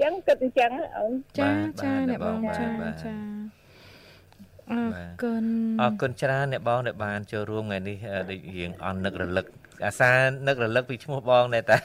[0.00, 1.50] ចឹងគិតអញ្ចឹងអូនចា
[1.82, 2.66] ចាអ្នកបងចា
[3.04, 3.14] ចា
[4.70, 4.90] អរ
[5.22, 5.44] គុណ
[5.82, 7.96] អរគុណច្រើនអ្នកបងដែលបានចូលរួមថ្ងៃនេះ
[8.30, 9.46] ដូចរៀងអន់នឹករលឹក
[9.84, 10.12] អាសា
[10.46, 11.78] នឹករលឹកពីឈ្មោះបងដែរតា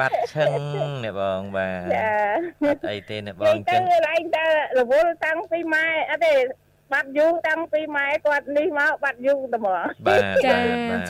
[0.00, 0.52] បាត់ឈឹង
[1.04, 1.94] អ្នកបងបាទ
[2.68, 3.82] អត់អីទេអ្នកបងចឹង
[4.12, 4.46] ឯងតែ
[4.78, 6.34] រវល់តាំងពីម៉ែអត់ទេ
[6.92, 10.56] បាត់យូរតាំងពីម៉ែគាត់នេះមកបាត់យូរតែហ្មងបាទចា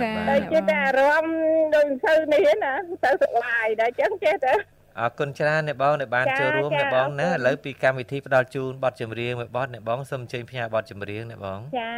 [0.00, 1.36] ចាតែចេះតែអារម្មណ៍
[1.74, 2.72] ដូចទៅនេះណា
[3.04, 4.54] ទៅសុបាយដែរចឹងចេះតែ
[4.98, 11.92] អរគុណច្រើនអ្នកបងដែលបានចាចូលរួមចាអ្នកបងណាអរគុណឥឡូវពីកម្មវិធីផ្ដល់ជូនបទចម្រៀងមួយបទអ្នកបងសូមអញ្ជើញផ្ញើបទចម្រៀងអ្នកបងចា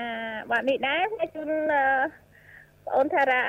[0.50, 1.85] បាត់នេះដែរខ្ញុំជូនអឺ
[2.86, 3.42] បងអូនថារ៉ា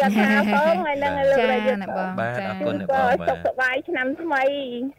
[0.00, 4.44] រាខាផងហើយនឹងលើកចាឡើងយកអ្នកបងបាទចាអរគុណអ្នកបក៏ងសុបាទខសប្បាយឆ្នាំថ្មី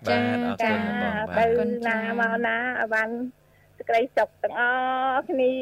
[0.08, 3.10] បាទអរចាគុណអ្នកបងបាទៅទណាមកណាឲ្យបាន
[3.78, 4.62] សេចក្តីសុខទាំងអ
[5.16, 5.54] ស់គ្នា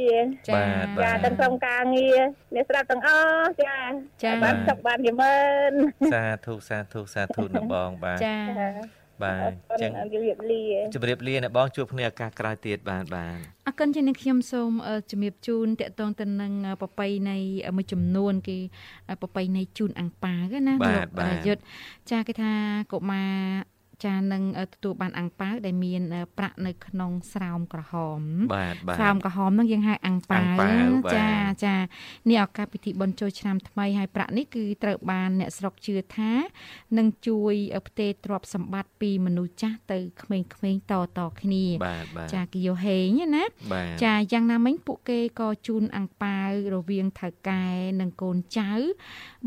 [0.47, 2.19] ចាបាទចាទាំងក្រុមការងារ
[2.55, 3.09] អ្នកស្ដាប់ទាំងអ
[3.41, 3.77] ស់ចា
[4.23, 5.39] ចាបានសុខបានយមើ
[5.71, 5.73] ន
[6.13, 8.37] សាធុសាធុសាធុអ្នកបងបាទចា
[9.23, 10.61] បាទអញ្ចឹងអរគុណជម្រាបលា
[10.95, 17.37] ជម្រាបលាអ្នកបងជួបគ្នាឱកាសក្រោយទៀតបាទបាទអរគុណជានឹងខ្ញុំសូមអឺជំរាបជូនតកតងទៅនឹងអឺប្រពៃនៃ
[17.77, 18.57] មួយចំនួនគេ
[19.09, 21.61] អឺប្រពៃនៃជូនអាំងប៉ាវណាបាទលោកបាទប្រយុទ្ធ
[22.11, 22.53] ចាគេថា
[22.91, 23.33] កុមារ
[24.05, 28.21] ចានឹងអឺទទួលបានអាំងប៉ាវដែលមានអឺប្រាក់នៅក្នុងស្រោមក្រហម
[28.55, 31.29] បាទបាទស្រោមក្រហមហ្នឹងយើងហៅអាំងប៉ាអាំងវប៉ាវបាទចា
[31.65, 31.75] ចា
[32.29, 36.31] នេះឱកាសពិធីបុណ្យចូលឆ្នាំថ្មីហើយប្រាក់នេះគឺត្រូវបានអ្នកស្រុកជឿថា
[36.97, 37.53] នឹងជួយ
[37.87, 47.63] ផ្ទេរទ្រព្យសម្បត្តិពីមនុស្សចាស់ទៅក្មេងៗតតគ្នាបាទបាទចាគីយោហេងណាបាទចាយ៉ាងណាមិញពួកគេក៏ជូនអាំងប៉ាវរវាងថៅកែ
[48.01, 48.71] និងកូនចៅ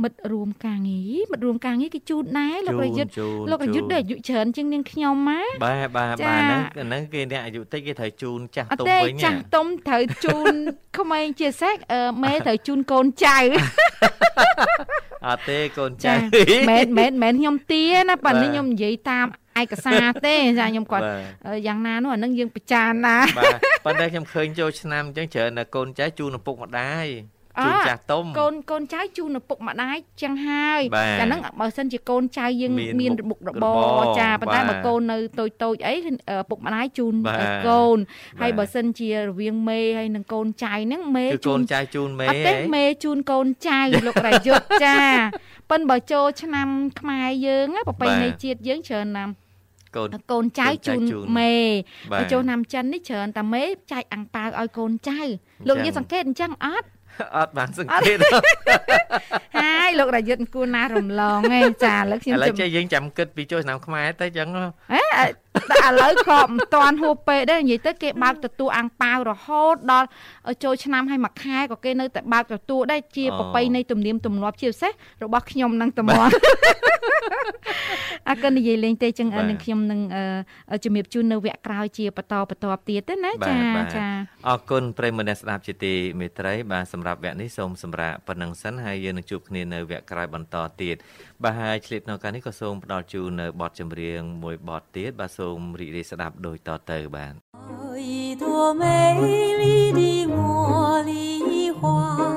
[0.02, 10.54] មិត្តរួមការងារមិត្តរួមការងារគេជូនដែរលោករយុទ្ធជូនលោករយុទ្ធដូចអាយុច្រើនជាងនាងខ្ញុំម៉ាបាទបាទចាបាទហ្នឹងហ្នឹងគេអ្នកអាយុតិចគេត្រូវជូនចាស់អត់ទុំទេវិញចាស់ទុំត្រូវជូន
[10.98, 13.38] ក្មេងជាសេះអឺមេត្រូវជូនកូនចៅ
[15.26, 19.26] អត់ទេកូនចៅចាមែនមែនមែនខ្ញុំទាណាប៉ាបាទនេះខ្ញុំនិយាយតាម
[19.60, 27.06] ឯកសារទេចាខ្ញុំគាត់បាទអឺយ៉ាងណានោះអានឹងយើងពិចារណាបាទប៉ុន្តែខ្ញុំឃើញចូលឆ្នាំអញ្ចឹងច្រើនតែកូនចៅជូនឪពុកម្ដាយ
[27.64, 37.98] ជូនចាស់ទុំកូនកូនចៅជូនឪពុកម្ដាយចឹងហើយបាទចាហ្នឹងបើសិនជាកូនចៅយើងមានមានមុរបខបររបបរចាប៉ុន្តែបាទបើកូននៅតូចតូចអីគឺឪពុកម្ដាយជូនបាទឲ្យកូន
[38.40, 44.98] ហើយបាទបើសិនជារវាងមេហើយនិងកូនចៅហ្នឹងមេគឺជូកូននចៅជូនមេអត់ទេហ៎មេជូនកូនចៅលោករយុទ្ធចា
[45.70, 46.68] ប៉ិនបើចូលឆ្នាំ
[47.00, 49.32] ខ្មែរយើងណាប្រពៃណីជាតិយើងច្រើនណាស់
[49.96, 51.54] កូនកូនចៅកូនចៅជូនជូនមេ
[52.12, 55.20] បាទបើចូលឆ្នាំចិននេះច្រើនតែមេចែកអាំងប៉ាវឲ្យកូនចៅ
[55.68, 56.86] លោកអញ្ចឹងនិយាយសង្កេតអញ្ចឹងអត់
[57.36, 58.18] អត់បានសង្កេត
[59.56, 64.48] ហើយលោករយុទ្ធគួរណារំលងឯងចាឥឡូវខ្ញុំឥឡូវជំចេះយើងចាំគិតពីចូលឆ្នាំខ្មែរទៅអញ្ចឹង
[64.92, 65.02] ហេ
[65.70, 70.06] តែឥឡូវក៏មិនតាន់ហួសពេកដែរនិយាយទៅគេបើកទទួលអាំងប៉ាវរហូតដល់
[70.64, 74.92] ចូលឆ្នាំហើយមួយខែក៏គេនៅតែបើកទទួលដែរជាអូប្រពៃនៃទំនៀមទម្លាប់ជាពិសេស
[75.24, 76.20] របស់ខ្ញុំនឹងត្មង
[78.28, 80.00] អរគុណនិយាយលេងទេចឹងបាទនឹងខ្ញុំនឹង
[80.70, 84.06] អឺជំរាបជូននៅវគ្គក្រោយជាបន្តបន្តទៀតទេណាបាទចាបាទចា
[84.48, 90.95] អរគុណប្រិយមិត្តអ្នកស្ដាប់ជាទីមេត្រីបាទសម្រាប់វគ្គនេះសូមសម្រាប់ប៉ុណ្ណឹងសិនហើយយើងនឹងជួបគ្នានៅវគ្គក្រោយបន្តទៀត
[91.43, 97.33] បាទហើយឆ្លៀតនៅការនេះក៏សូមផ្ដល់ជូននៅបទចម្រៀងមួយបទទៀតបាទសូមរីករាយស្ដាប់ដូចតទៅបាទ
[98.09, 98.83] 一朵美
[99.61, 100.01] 丽的
[100.35, 101.21] 茉莉
[101.81, 102.34] 花，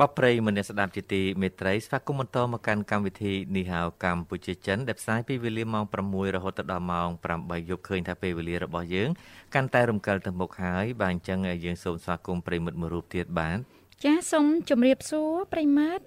[0.00, 9.08] បាទប្រិយមិត្តអ្នកស្ដាប់ជាទីមេត្រីស្វាគមន៍បន្តមកកាន់កម្មវិធីនេះហៅកម្ពុជាចិនដែលផ្សាយពីវេលាម៉ោង6រហូតដល់ម៉ោង8យប់ឃើញថាពេលវេលារបស់យើង
[9.54, 13.58] កាន់តែរំកិលទៅមុខហើយបាទអញ្ចឹងយើងសូមស្វាគមន៍ប្រិយមិត្តមួយរូបទៀតបាទ
[14.04, 16.04] ចាសូមជម្រាបសួរប្រិមាត់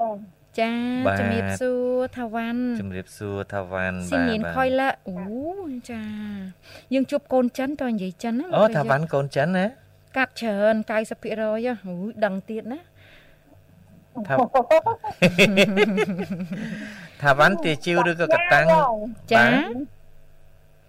[0.00, 0.16] បង
[0.60, 0.72] ចា
[1.06, 1.84] បាទជម្រាបសួរ
[2.16, 5.16] ថាវ៉ាន់ជំរាបសួរថាវ៉ាន់ស៊ីមានខុយឡាអូ
[5.90, 6.02] ចា
[6.94, 9.66] យើងជួបកូនចិនតើនិយាយចិនណាអូលោកថាវ៉ាន់កូនចិនណា
[10.16, 10.96] កាត់ច្រើន90%ហ៎
[11.42, 11.68] អូយ
[12.24, 12.80] ដឹងទៀតណា
[14.28, 14.34] ថា
[17.22, 18.66] ថាវ៉ាន់ទាជីវឬក៏កតាំង
[19.32, 19.46] ចា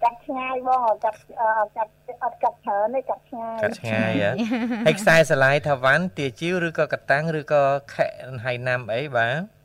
[0.02, 1.90] កាត់ឆ្ងាយបងកាត់អឺកាត់
[2.22, 4.30] អត់កាត់ច្រើនទេកាត់ឆ្ងាយកាត់ឆ្ងាយហ៎
[4.86, 7.62] ហើយខ្សែស្រឡាយថាវ៉ាន់ទាជីវឬក៏កតាំងឬក៏
[7.94, 8.06] ខែ
[8.44, 9.63] ហៃណាំអីបាទ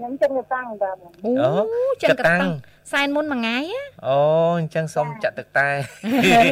[0.00, 2.52] ខ្ញុំចឹងទៅតាំងបាទអូអូចឹងកកតាំតាំងង
[2.92, 4.18] សែនមុនមួយថ្ងៃណាអូ
[4.58, 5.68] អញ្ចឹងសូមចាក់ទឹកតែ
[6.24, 6.42] ហេ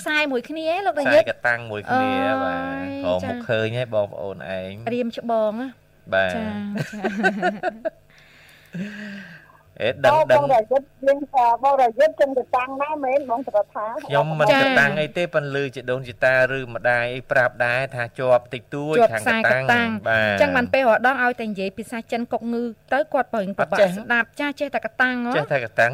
[0.00, 5.68] ខ្សែមួយគ្នាឯងលោកតាខ្សែយុទ្ធកតាំងមួយគ្នាអូយបាទក្រមចាមុខឃើញហើយបងប្អូនឯងរៀមច្បងណា
[6.14, 9.35] បាទចាចា
[9.82, 11.18] អេដឹងដឹងបងរយុទ្ធយើង
[11.62, 22.62] បងរយុទ្ធចឹងទៅតាំងណាមែនបងត្រូវថាខ្ញុំមិនកតាំងអីទេប៉ុន្តែលឺជាដូនជាតាឬម្ដាយអីប្រាប់ដែរថាជាប់តិចតួចជាប់ខាងខ្សែកកតាំងតាំងបាទចឹងបានពេលរដងឲ្យតែនិយាយភាសាចិនកុកងឺ
[22.92, 25.92] ទៅគាត់បើងប្របាអត់ចេះក់ស្ដាប់ចាចេះតែកតាំងហ៎ចេះតែកតាំង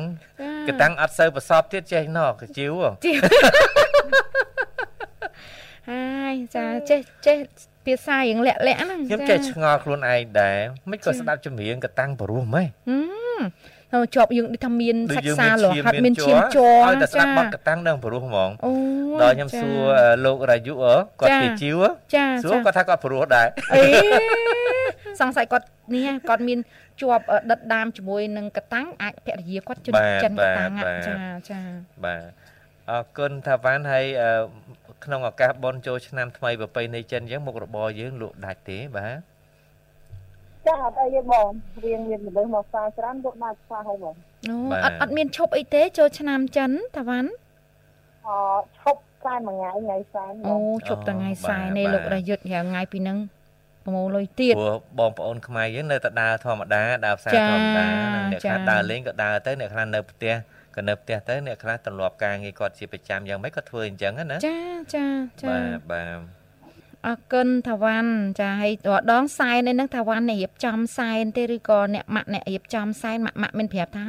[0.68, 3.12] ចាកតាំងអត់សូវប្រសពទៀតចេះណោះកជីវជី
[5.90, 7.38] ហើយចាចេះចេះ
[7.86, 10.58] ភាសារៀងលាក់លាក់ហ្នឹងខ្ញុំចេះឆ្ងល់ខ្លួនឯងដែរ
[10.90, 13.71] មិនក៏ស្ដាប់ចម្រៀងកតាំងព្រោះម៉េះទៅ
[14.14, 18.50] ជាប់យើងដូចថាមានសាច់សាលហាត់មានឈាមជ័រឲ្យតែស្ដាប់បទកតាំងនឹងព្រោះហ្មង
[19.22, 19.80] ដល់ខ្ញុំសួរ
[20.24, 20.74] លោករាយុ
[21.20, 21.80] គាត់គេជីវ
[22.42, 23.80] សួរគាត់ថាគាត់ព្រោះដែរអេ
[25.20, 26.58] សង្ស័យគាត់នេះគាត់មាន
[27.00, 30.72] ជាប់ដិតដាមជាមួយនឹងកតាំងអាចភរិយាគាត់ជិនចិនកតាំង
[31.06, 31.14] ចា
[31.50, 31.60] ចា
[32.04, 32.22] បាទ
[32.90, 34.04] អរគុណថាវ៉ាន់ហើយ
[35.04, 39.31] ក្នុងឱកាសបនចូលឆ្នាំថ្មីប្រពៃណីចិនអញ្ចឹងមុខរបរយើងលក់ដាច់ទេបាទ
[40.66, 41.48] ចាអត់អីទេបង
[41.84, 44.14] រៀងមានមនុស្សមកផ្សារច្រើនលក់ដាច់ផ្សារហើយបង
[44.48, 47.30] អូអត់អត់មានឈប់អីទេចូលឆ្នាំចិនតាវ៉ាន់
[48.26, 48.30] អ
[48.80, 50.56] ឈប់សែនមួយថ្ងៃថ្ងៃសែនអូ
[50.88, 53.18] ឈប់ថ្ងៃសែននេះលោករយុទ្ធថ្ងៃពីនឹង
[53.84, 57.86] ប្រមូលលុយទៀតព្រោះបងប្អូនខ្មែរយើងនៅតែដើរធម្មតាដើរផ្សារធម្មតា
[58.32, 60.34] អ្នកខ្លះដើរលេងក៏ដើរទៅអ្នកខ្លះនៅផ្ទះ
[60.76, 64.58] ក៏នៅផ្ទះទៅអ្នកខ្លះទម្លាប់ការងារគាត់ជាប្រចាំយ៉ាងម៉េចក៏ធ្វើអញ្ចឹងណាចា
[64.94, 65.06] ចា
[65.42, 66.41] ចាបាទបាទ
[67.06, 68.10] អរគុណថាវ៉ាន់
[68.40, 68.72] ចាហើយ
[69.12, 74.08] ដងសែននេះនឹងថាវ៉ាន់នេះរៀបចំសែនទេឬក៏អ្នកម៉ាក់អ្នករៀបចំសែនម៉ាក់ម៉ាក់មានប្រាប់ថា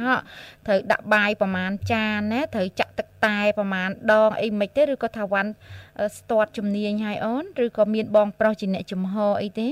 [0.66, 5.50] ត្រូវដាក់បាយប្រមាណចានណាត្រូវចាក់ទឹកតែប្រមាណដងអីមិនទេឬក៏ថាវ៉ាន់
[6.16, 9.70] ស្ទាត់ជំនាញហើយអូនឬក៏មានបងប្រុសជាអ្នកចំហអីទេ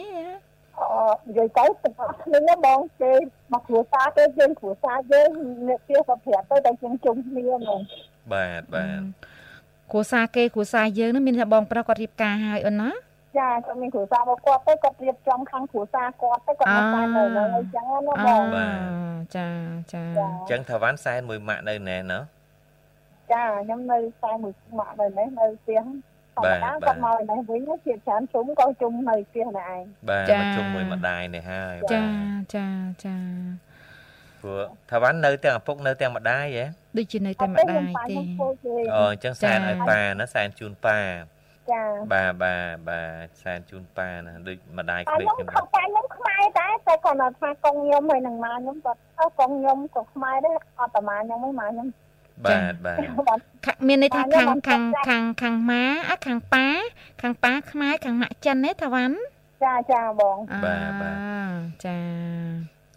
[1.27, 3.13] និយាយទៅទាំងអស់គ្នាបងគេ
[3.53, 5.29] មកគ្រួសារគេយើងគ្រួសារយើង
[5.69, 7.81] អ្នកទៀតក៏ប្រាប់ទៅតែយើងជុំគ្នាហ្មង
[8.33, 9.03] បាទបាទ
[9.93, 12.91] គ្រួសារគេគ្រួសារយើងនឹងមានតែបងប្រុសគាត់រៀបការហើយអូនណា
[13.39, 19.49] ចាគាត់មានគ្រួសាររបស់គាត់ទៅគាត់រៀបចំខាងគ្រួសារគាត់ទៅគាត់មកតែនៅនឹងអញ្ចឹងណាបងបាទចា
[19.93, 22.21] ចាអញ្ចឹងថាវ៉ាន់សែនមួយម៉ាក់នៅណែណ៎
[23.33, 25.83] ចាខ្ញុំនៅសែនមួយម៉ាក់នៅនេះនៅផ្ទះ
[26.45, 32.05] បាទគាត់មកនេះវិញជាច្រើនជុំក៏ជុំនៅផ្ទះនេះឯងបាទមកជុំមួយម្ដាយនេះហើយចា
[32.55, 32.67] ចា
[33.05, 33.17] ចា
[34.43, 36.65] ព្រោះថាវ៉ាន់នៅទាំងឪពុកនៅទាំងម្ដាយហ៎
[36.97, 38.15] ដូចជានៅតែម្ដាយទេ
[38.95, 40.99] អូអញ្ចឹងសែនឲ្យប៉ាណាសែនជូនប៉ា
[41.71, 51.89] ចាបាទបាទបាទសែនជូនប៉ាណាដូចម្ដាយក្លេកខ្ញុំប៉ាខ្ញុំខ្មែរដែរតែគាត់ថាកងខ្ញុំហើយនឹងម៉ាខ្ញុំគាត់អើកងខ្ញុំក៏ខ្មែរដែរអត់តែម៉ាខ្ញុំហ្នឹងម៉ាខ្ញុំ
[52.47, 52.99] បាទបាទ
[53.87, 56.67] មានន័យថាខាងខាងខាងខាងម៉ាអាខាងប៉ា
[57.23, 59.17] ខាងប៉ាខ្មែរខាងម៉ាក់ចិនទេថាវ៉ាន់
[59.65, 61.99] ចាចាបងបាទបាទចា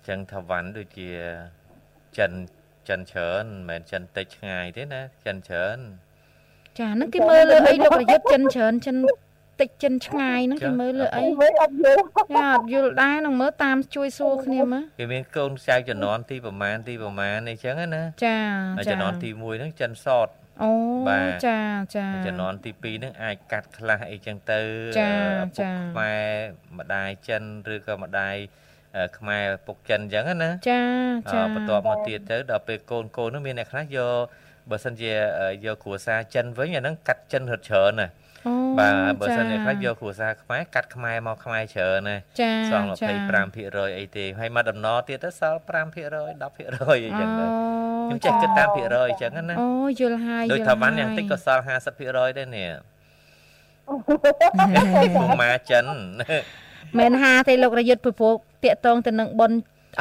[0.07, 1.09] ចឹងថាវ៉ាន់ដូចជា
[2.17, 2.31] ចិន
[2.89, 5.77] ចិនច្រើនមិនមែនចិនតិចឆ្ងាយទេណាចិនច្រើន
[6.79, 8.97] ចាហ្នឹងគេមើលលើអីលោករយុទ្ធចិនច្រើនចិន
[9.61, 11.23] តិចចិនឆ្ងាយហ្នឹងគេមើលលើអី
[11.61, 18.39] អត់យល់ចាអត់យល់ដែរនឹងមើលតាមជួយសួរគ្នាមើលគេមានកូនចៅជំនាន់ទីប្រមាណទីប្រមាណអីចឹងណាចា
[18.87, 20.27] ចាជំនាន់ទី1ហ្នឹងចិនសត
[20.63, 20.71] អូ
[21.45, 21.59] ចា
[21.95, 24.61] ចាជំនាន់ទី2ហ្នឹងអាចកាត់ខ្លះអីចឹងទៅ
[24.99, 25.11] ចា
[25.61, 26.23] ចាខ្មែរ
[26.77, 28.35] ម្ដាយចិនឬក៏ម្ដាយ
[29.17, 30.83] ខ្មែរពុកចិនអញ្ចឹងណាចា
[31.33, 34.25] ចាបន្ទាប់មកទៀតទៅដល់ពេលកូនកូននោះមានអ្នកខ្លះយក
[34.71, 35.11] បើសិនជា
[35.65, 38.07] យកគ្រួសារចិនវិញអាហ្នឹងកាត់ចិនរត់ច្រើនណា
[38.79, 42.15] បាទបើសិនជាខ្លះយកគ្រួសារខ្មែរកាត់ខ្មែរមកខ្មែរច្រើនណា
[42.71, 42.85] សល់
[43.41, 47.45] 25%អីទេហើយមកដំណទៀតទៅសល់5% 10%អីចឹងទៅ
[48.05, 52.69] ខ្ញុំចេះគិតតាមភាគរយអញ្ចឹងណាអូយល់ហើយដូចថាវ៉ាន់យ៉ាងតិចក៏សល់50%ដែរនេះ
[55.41, 55.85] ម៉ាចិន
[56.99, 59.51] មែនហាទេលោករយុទ្ធពពកតាកតងទៅនឹងប៉ុន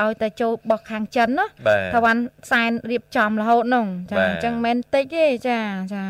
[0.03, 1.47] ឲ្យតែចូលបោះខាងចិនណា
[1.95, 5.61] ថាវ៉ាន់សែនរៀបចំរហូតនោះចាអញ្ចឹងមិនតិចទេចា
[5.95, 6.07] ចា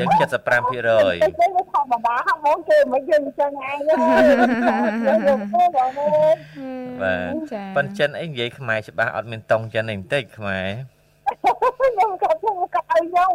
[0.00, 3.78] ចឹង75%តិចទេធម្មតាហមគេមិនយើងអញ្ចឹងឯង
[7.02, 10.68] បាទប៉ិនចិនអីនិយាយខ្មែរច្បាស់អត់មានតង់ចិនអីបន្តិចខ្មែរ
[11.42, 13.32] ខ្ញុំក៏ខ្ញុំក៏ឲ្យខ្ញុំ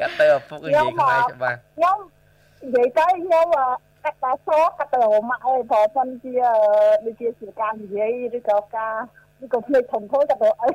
[0.00, 1.98] កាត់ទៅឪពុកនិយាយខ្មែរច្បាស់ខ្ញុំ
[2.62, 3.46] និយាយទៅខ្ញុំ
[4.06, 6.34] កាត់តាសកាត់ទៅម៉ាក់អើយព្រោះប៉ុនជា
[7.04, 8.94] ដូចជាជាការនិយាយឬក៏ការ
[9.44, 10.68] ឬក៏ភ្នែកធំធំតែទៅអី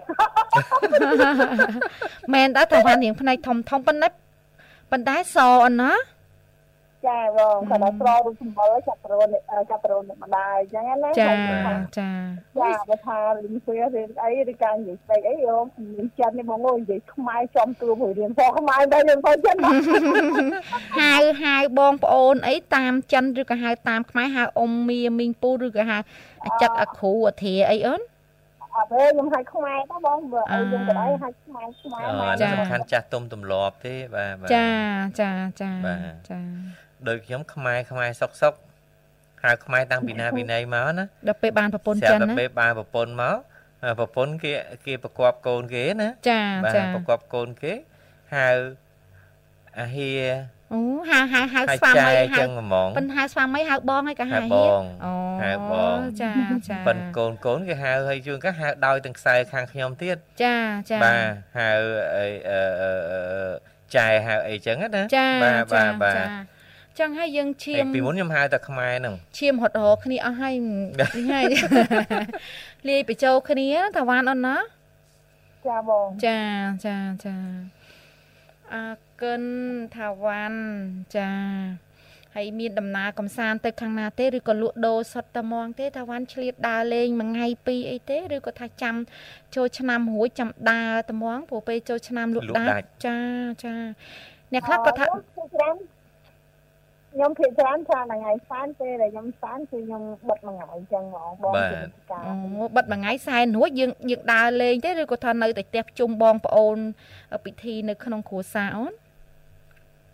[2.34, 4.12] មែនតើតាវ៉ាន់រៀងភ្នែកធំធំប៉ុណ្ណេះ
[4.92, 5.92] ប៉ុន្តែសអនណា
[7.08, 9.28] ចាបងគាត់ដល់ស្ររូបសម្បល់ចាប់ប្រូន
[9.70, 11.32] ចាប់ប្រូនម្ដាយអញ្ចឹងណាចា
[12.00, 12.12] ចា
[12.62, 15.56] ចាបើថារៀនស្វារៀនអីឬការនិយាយស្ដីអីយោ
[15.94, 19.58] មានចិននេះបងអើយនិយាយខ្មែរចំទួមួយរៀនផងខ្មែរដែររៀនផងចិន
[21.00, 25.98] ហៅហៅបងប្អូនអីតាមចិនឬក៏ហៅតាមខ្មែរហៅអ៊ំមីមីងពូឬក៏ហៅ
[26.62, 28.02] ចិត្តអាគ្រូអាធាអីអូន
[28.76, 34.70] អត់ទេខ្ញុំហៅខ្មែរទៅបងបើអីខ្ញុំក៏ដែរហៅខ្មែរខ្មែរមកចាសំខាន់ចាស់ទុំទម្លាប់ទេបាទចា
[35.22, 35.72] ចាចា
[36.30, 36.40] ចា
[37.08, 38.54] ដូចខ្ញុំខ្មែរខ្មែរសុកសុក
[39.44, 43.38] ហៅខ្មែរតាំងពីណាពីណីមកណាដល់ពេលបានប្រពន្ធចិនណាដល់ពេលបានប្រពន្ធមក
[44.00, 44.54] ប្រពន្ធគេ
[44.86, 46.42] គេប្រកបកូនគេណាចា
[46.76, 47.74] ចាប្រកបកូនគេ
[48.36, 48.48] ហៅ
[49.80, 50.12] អាហៀ
[50.74, 56.32] អូហៅហៅហៅស្វាមីហៅចឹងហ្មងប៉ិនហៅស្វាមីហៅបងហើយក៏ហៅបងអូហៅបងចា
[56.70, 60.58] ចាប៉ិនកូនកូនគេហៅហើយជួនកាហៅដោយទាំងខ្សែខាងខ្ញុំទៀតចា
[60.92, 61.24] ចាបាទ
[61.58, 61.70] ហៅ
[62.16, 62.62] អីអឺ
[63.96, 66.28] ចែហៅអីចឹងណាចាបាទបាទបាទ
[67.00, 71.46] ចាចឹងហើយយើងឈាឯមពីមុនខ្ញុំហៅតែខ្មែរហ្នឹងឈាមហត់រគ្នាអស់ហើយនេះហើយ
[72.90, 74.58] លាយបញ្ចូលគ្នាតាវ៉ានអូនណា
[75.68, 76.42] ចាបងចា
[76.86, 77.36] ចាចា
[78.74, 79.44] អរគុណ
[79.96, 80.60] ថាវ៉ាន់
[81.16, 81.32] ចា
[82.36, 88.96] ហើយមានដំណើរកំសាន្តទៅខាងណាទេឬក៏លក់ដូរសុទ្ធតែហ្មងទេថាវ៉ាន់ឆ្លៀតដើរលេងមួយថ្ងៃពីរអីទេឬក៏ថាចាំ
[89.56, 93.18] ចូលឆ្នាំរួចចាំដើរតែហ្មងព្រោះពេលចូលឆ្នាំលក់ដាច់ចា
[93.64, 93.76] ចា
[94.54, 95.06] អ្នកខ្លះគាត់ថា
[97.14, 101.80] ខ្ញុំភាគច្រើនខ្ញុំភាគច្រើនថាថ្ងៃសានពេលដែលខ្ញុំសានគឺខ្ញុំបិទមួយថ្ងៃអញ្ចឹងហ្មងបងជា
[102.12, 102.34] ការអូ
[102.76, 106.78] បិទមួយថ្ងៃសែនរួចយើងយើងដើរលេងទេឬក៏ថានៅតែផ្ទះជុំបងប្អូន
[107.46, 108.94] ពិធីនៅក្នុងគ្រួសារអូន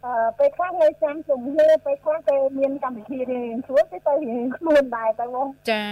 [0.06, 5.84] អឺពេលខ្លះនៅចាំជំនឿពេលខ្លះគេមានកម្មវិធីរៀងស្រួលគេទៅរៀងខ្លួនដែរទៅបងចា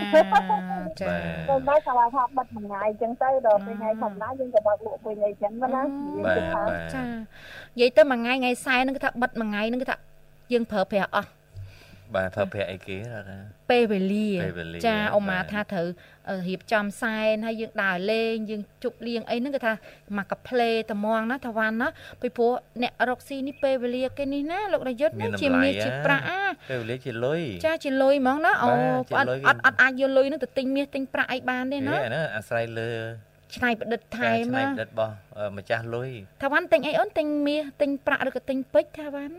[1.02, 1.08] ចា
[1.50, 5.88] តែតែថាថាបិទមួយថ្ងៃអញ្ចឹងទៅដល់ពេលថ្ងៃធម្មតាយើងក៏បើកលក់ពេលអីចឹងណាបាទ
[6.38, 6.63] ចាបា
[6.94, 9.98] ទនិយាយទៅមួយថ្ងៃថ្ងៃសែនហ្នឹងគឺថាបិទមួយថ្ងៃហ្នឹងគឺថា
[10.53, 11.29] យើងប្រើប្រាស់អស់
[12.13, 12.97] បាទប្រើប្រាស់អីគេ
[13.29, 13.38] ណា
[13.71, 15.88] ពេលវេលាពេលវេលាចាអ៊ុំម៉ាបាទថាត្រូវ
[16.47, 19.73] រៀបចំសែនហើយយើងដើរលេងយើងជប់លៀងអីហ្នឹងគឺថា
[20.17, 21.88] មកកាផ្លេត្មងណាថាវ៉ាន់ណា
[22.21, 22.51] ពីព្រោះ
[22.84, 28.69] អ្នករកស៊ីនេះពេលវេលាគេនេះណាលោករយុទ្ធមានណាតម្ជាលៃមាសជាហ៎ប្រាក់អាពេលវេលាជាលុយចាជាលុយហ្មងណាអូ
[29.13, 32.89] បាទអត់ជាលុយអត់អត់អាចយកលុយហ្នឹងទៅទិញមាសទិញប្រាក់អីបានទេហេណាអាហ្នឹងអាស្រ័យលើ
[33.55, 36.10] ឆ្នៃប្រឌិតថែការមច្នៃណាប្រឌិតរបស់អឺម្ចាស់លុយ
[36.43, 39.36] ថាវ៉ាន់ទិញអីអូនទិញមាសទិញប្រាក់ឬក៏ទិញពេជ្រថាវ៉ាន់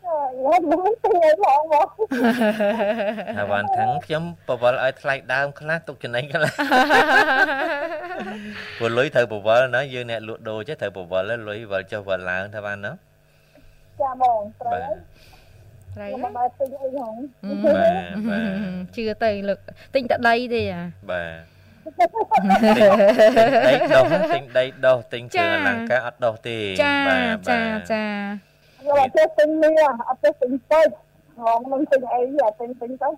[0.00, 1.86] ខ្ញុំមិនទៅអីផងបង
[3.38, 6.52] ថាវ៉ាន់ថឹងខ្ញុំបវល់ឲ្យថ្លៃដើមខ្លះទុកចំណេញខ្លះ
[8.78, 12.92] ព្រោះលុយត្រូវបវល់ណាយើងអ្នកលក់ដូរចេះត្រូវបវល់ហើយលុយវល់ចុះវល់ឡើងថាវ៉ាន់ណា
[14.00, 14.94] ចាបងត្រូវបាទ
[15.94, 17.14] ត្រីខ្ញុំណាមិនបានទិញអីផង
[17.64, 19.58] បាទបាទជឿទៅលោក
[19.94, 22.04] ទិញតែដីទេអាបាទទិ
[22.40, 22.44] ញ
[23.68, 28.49] ដីដុះទិញដីដុះទិញគ្រឿងអលង្ការអត់ដុះទេចាបាទចាបាទចា
[28.80, 30.92] ខ្ញុំអត់ចេះទិញមាសអត់ចេះទិញពេជ្រ
[31.42, 33.10] ហងមិនទិញអីអត់ទិញទិញទៅ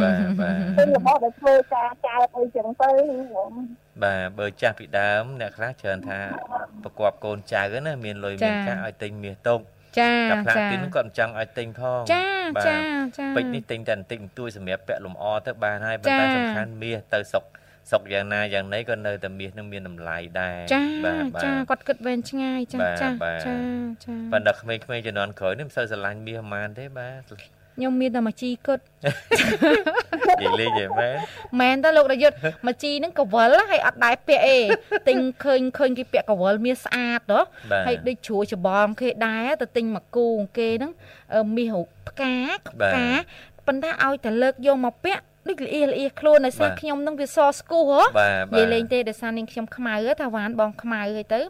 [0.00, 3.52] បាទបាទទិញរបស់ដែលធ្វើការការអីចឹងទៅហ្មង
[4.02, 6.20] បាទបើចាស់ពីដើមអ្នកខ្លះច្រើនថា
[6.82, 9.60] ប្រកបកូនចៅណាមានលុយមានកាក់ឲ្យទិញមាសទុក
[9.98, 12.24] ចាកាផ្លាចាទីនគាត់មិនចង់ឲ្យទិញផងចា
[12.56, 12.78] បាទចា
[13.18, 17.44] ចាពេជ្រនេះទិញតែបន្តិចបន្តួចសម្រាប់ពាក់លម្អទៅបានហើយប៉ុន្តែចាសំខាន់មាសទៅសុក
[17.90, 23.56] សុកយ៉ាងណាយ៉ាងណីក៏នៅតែមាសនឹងមានតម្លៃដែរចាបាទបាទចាគាត់គិតវែងឆ្ងាយចាបាទចាបាទចា
[24.04, 27.32] ចាប៉ុន្តែក្មេងៗជំនាន់ក្រោយនេះមិនសូវស្រឡាញ់មាសប៉ុន្មានទេបាទ
[27.76, 28.82] ខ្ញុំមានតែមួយជីគត់
[30.28, 31.16] និយាយលេងទេមែន
[31.60, 34.58] មែនតើលោករយុទ្ធមួយជីហ្នឹងកវលហើយអត់ដែរពាក់អី
[35.08, 37.40] ទិញឃើញឃើញគេពាក់កវលមាសស្អាតហ៎
[37.72, 40.92] បាទហើយដូចជ្រួច្បងគេដែរទៅទិញមកគូគេហ្នឹង
[41.34, 42.34] អឺមាសរូបផ្កា
[42.68, 43.08] ផ្កា
[43.66, 51.40] ប៉ុន្តែឲ្យតែលើកយកមកពាក់ ដូចល្អៀល្អៀខ្លួនដោយសារខ្ញុំហ្នឹងវាសស្គូហ៎បាទបានិយាយទលេងទេដោយសារនាងខ្ញុំខ្មៅហ៎ថាវ៉ានបងខ្មៅហើយទៅ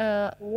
[0.00, 0.08] អឺ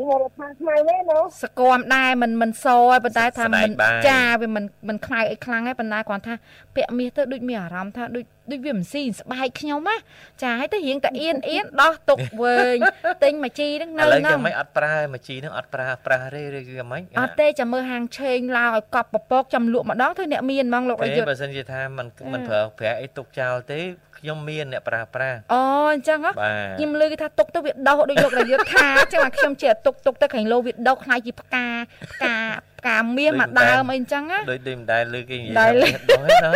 [0.10, 6.34] មកថាខ្មៅនេះណូសគមដែរមិនមិនសហើយប៉ុន្តែថាស្ដែមិនងបាយចាវាមិនមិនខ្មៅអីខ្លាំងទេប៉ុន្តែគ្រាន់ថា
[6.75, 9.96] ពាក់មាសទៅដូចមានអារម្មណ៍ថាដូច ដូចវាមិនស៊ីស្បែកខ្ញុំណា
[10.42, 12.78] ចាហើយទៅរៀងតែអៀនអៀនដោះទុកវែង
[13.24, 23.80] ទិញមួយជីហ្នឹង ឥ នៅ ឡូវ ហ្នឹង យ៉ាងម៉េចអត់ប្រើមួយជីនឹងអត់ប្រើប្រាស់ទេឬគឺយ៉ាងម៉េច អត់ទេចាំមើលហាងឆេងឡើងឲ្យកប់ពពកចាំលក់ម្ដងទៅអ្នកមានហ្មងលោកអ ទេ យុទ្ធ បើសិនជាថាมัน ចា มันប្រើប្រាស់អីទុកចោលទេ
[24.18, 31.66] ខ្ញុំមានអ្នកប្រើប្រាស់ អូអញ្ចឹងហ៎ បាទ ខ្ញុំលឺគេថាទុកទៅវាដោះដូចលោករយុទ្ធថាអញ្ចឹងអាខ្ញុំជាទុកទុកទៅខាងលោវាដោះខ្លាយជាផ្កា
[32.12, 32.35] ផ្កា
[32.75, 36.52] ផ្ កាមាសមួយដើមអីអញ្ចឹងណាដូចដូចមិនដែលលឺគេនិយាយដែលថាដោះទេណា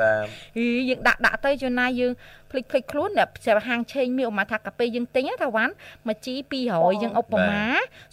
[0.00, 0.26] បាទ
[0.56, 2.12] ហីយើងដាក់ដាក់ទៅជួនណាយើង
[2.50, 5.72] ភ្លេចភ្លេចខ្លួនតែស្រាប់ហាងឆេងមានឧបមាថាកាពេលយើងទិញណាថាវ៉ាន់
[6.06, 6.34] មួយជី
[6.68, 7.64] 200យើងឧបមា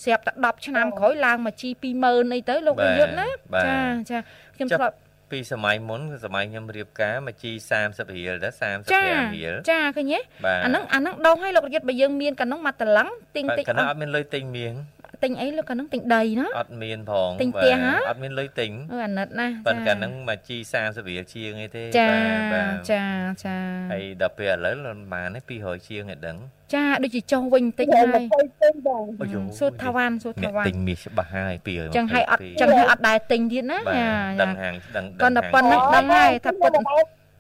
[0.04, 1.70] ស្រាប់តែ10ឆ្នាំក្រោយឡើងមួយជី
[2.02, 3.28] 20000អីទៅលោករយុទ្ធណា
[3.66, 3.78] ចា
[4.10, 4.18] ចា
[4.56, 4.96] ខ្ញុំធ្លាប់
[5.32, 7.52] ពីសម័យមុនសម័យខ្ញុំរៀបការមួយជី
[7.84, 14.74] 30រៀលដែរចា35រៀលចាឃើញទេបាទអាហ្នឹងអាហ្នឹងដោះឲ្យលោករយុទ្ធបើយើងមានកាលនោះមកតឡឹងទិញបាទតិចកណ្ដាអត់មានលុយទិញមាស
[15.24, 22.10] ទិញអីលោកកាលនោះទិញដីណាអត់មានផងទិញផ្ទះហ៎អត់មានលុយទិញអឺអាណិតណាប៉ុន្តែកាលហ្នឹងមួយជី30រៀលជាងអីទេចា
[22.54, 23.04] បាទចា
[23.46, 23.58] ចា
[23.92, 26.38] ហើយដល់ពេលឥឡូវលន់បានទេ200ជាងឯដឹង
[26.74, 34.10] ចាដូចជាចុះវិញតិចតែហើយមកទៅទិញបងអូយូសួរថាវ៉ាន់សួរអ្នកថាវ៉ាន់ទិញមាសច្បាស់ហើយ200ចឹងហើយអត់ចឹងហើយអត់ដែរទិញទៀតណាបាទចា
[34.42, 36.72] ដឹងចាហាងដឹងគាត់តែប៉ុណ្្នឹងដឹងហើយថាពិត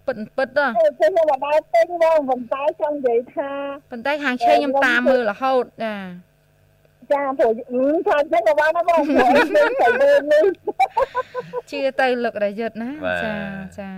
[0.07, 3.51] ពិតពិតហ៎ខ្ញុំមកដល់ទិញបងប៉ុន្តែចង់និយាយថា
[3.91, 5.95] ប៉ុន្តែហាងឆេងខ្ញុំតាមមើលរហូតចា
[7.11, 7.51] ចាព្រោះ
[8.07, 10.45] ថាចឹងក៏បានដែរបងព្រោះខ្ញុំទៅលើនេះ
[11.71, 12.91] ជឿទៅលោករយុទ្ធណា
[13.25, 13.35] ចា
[13.79, 13.91] ចា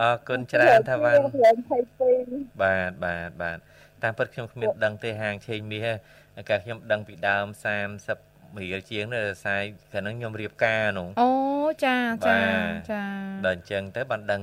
[0.00, 1.16] អរគុណច្រើនថាវ៉ាន់
[1.90, 3.58] 22បាទបាទបាទ
[4.02, 5.88] តាមពិតខ្ញុំគ្មានដឹងទេហាងឆេងមាស
[6.36, 9.56] ទេកាលខ្ញុំដឹងពីដើម30រៀលជាងនៅខ្សែ
[9.92, 11.30] កាលហ្នឹងខ្ញុំរៀបការនោះអូ
[11.84, 13.04] ចាចាបាទចា
[13.46, 14.42] ដល់អញ្ចឹងទៅបានដឹង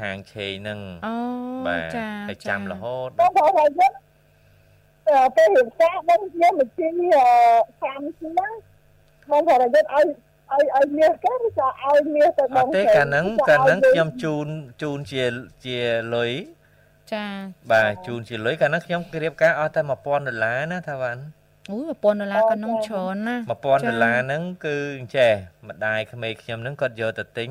[0.00, 1.16] ហាងឆេងហ្នឹងអូ
[1.66, 3.92] បាទចាហើយចាំរហូតបងបងហើយយើង
[5.36, 6.90] ពេលរៀបការបងខ្ញុំមកជិះ
[7.82, 8.52] ខាងហ្នឹង
[9.30, 10.06] បងប្រយុទ្ធឲ្យ
[10.52, 14.46] ឲ្យឲ្យមាសគេឬក៏ឲ្យមាសទៅបងទេកាលហ្នឹងកាលហ្នឹងខ្ញុំជូន
[14.82, 15.24] ជូនជា
[15.64, 15.78] ជា
[16.14, 16.32] លុយ
[17.12, 17.26] ចា
[17.72, 21.22] បាទជូនជាលុយកាលហ្នឹងខ្ញុំរៀបការអស់តែ1000ដុល្លារណាថាវ៉ាន់
[21.70, 24.76] អូយ1000ដុល្លារក៏នំច្រើនណា1000ដុល្លារហ្នឹងគឺ
[25.16, 25.32] ចេះ
[25.68, 27.50] ម្ដាយក្មេងខ្ញុំហ្នឹងគាត់យកទៅទិញ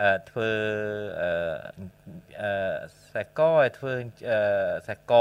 [0.00, 0.50] អឺធ្វើ
[1.20, 1.30] អឺ
[2.40, 3.94] អឺ ខ្សែកឲ្យធ្វើ
[4.30, 4.40] អឺ
[4.84, 5.12] ខ្សែក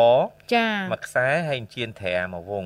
[0.53, 2.65] ចាមួយខ្សែហើយជៀនត្រាមួយវង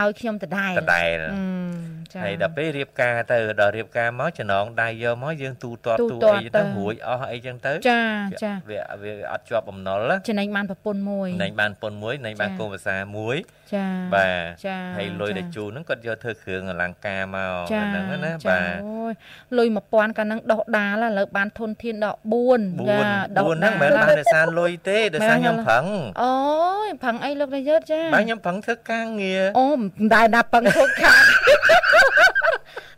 [0.00, 8.02] ឲ្យខ្ញុំដដែលដដែលអឺចាហើយដល់ពេលរៀបការទៅដល់រៀបការមកចំណងដៃយកមកយើងទូទាត់ទូទូទាត់អីទៅទៅរួចអស់អីចឹងទៅចា
[8.44, 13.36] ចាវាវាអត់ជាប់បំណុលណាចំណេញបានប្រពន្ធមួយណែងបានប៉ុនមួយណែងបានចាកូនភាសាមួយ
[13.74, 19.12] ចាបាទចាហើយលុយចាដែលជូនហ្នឹងគាត់យកធ្វើគ្រឿងអលង្ការមកចាហ្នឹងណាចាបាទអូយ
[19.58, 22.98] លុយ1000កាលហ្នឹងដោះដាលឥឡូវបានធនធានដល់4 4ចា
[23.36, 25.84] ដោះ4ហ្នឹងមិនមែនបានដោយសារលុយទេដោយសារខ្ញុំប្រឹង
[26.22, 26.34] អូ
[26.86, 31.16] យប្រឹងអីលោកនាយកចាបាទខ្ញុំប្រឹងធ្វើការងារអូមិនដែលណាប្រឹងធ្វើខាង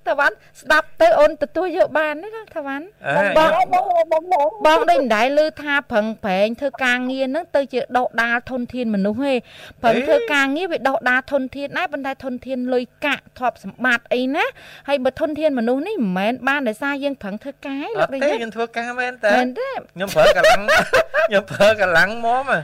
[0.09, 9.35] តាវ៉ាន់ស្ដាប់ទៅអូនទទួលយកបានទេណាតាវ៉ាន់អើបងបងបងបងបងដូចមិនដែលឮថាប្រឹងប្រែងធ្វើការងារហ្នឹងទៅជាដោះដាលធនធានមនុស្សទេ
[9.83, 14.45] ប្រឹងធ្វើការងារវាដោះដាលធនធានដែរប៉ុន្តែធនធានលុយកាក់ទ្រព្យសម្បត្តិអីណា
[14.89, 20.61] ហើយបើធនធានមនុស្សនេះមិនមែនបានដោយសារយើងប្រឹងធ្វើការទេអលោកត់នាទេយកខ្ញុំធ្វើការមែនតើមែនទេខ្ញុំប្រើកម្លាំង
[21.29, 22.63] ខ្ញុំប្រើកម្លាំងមកមក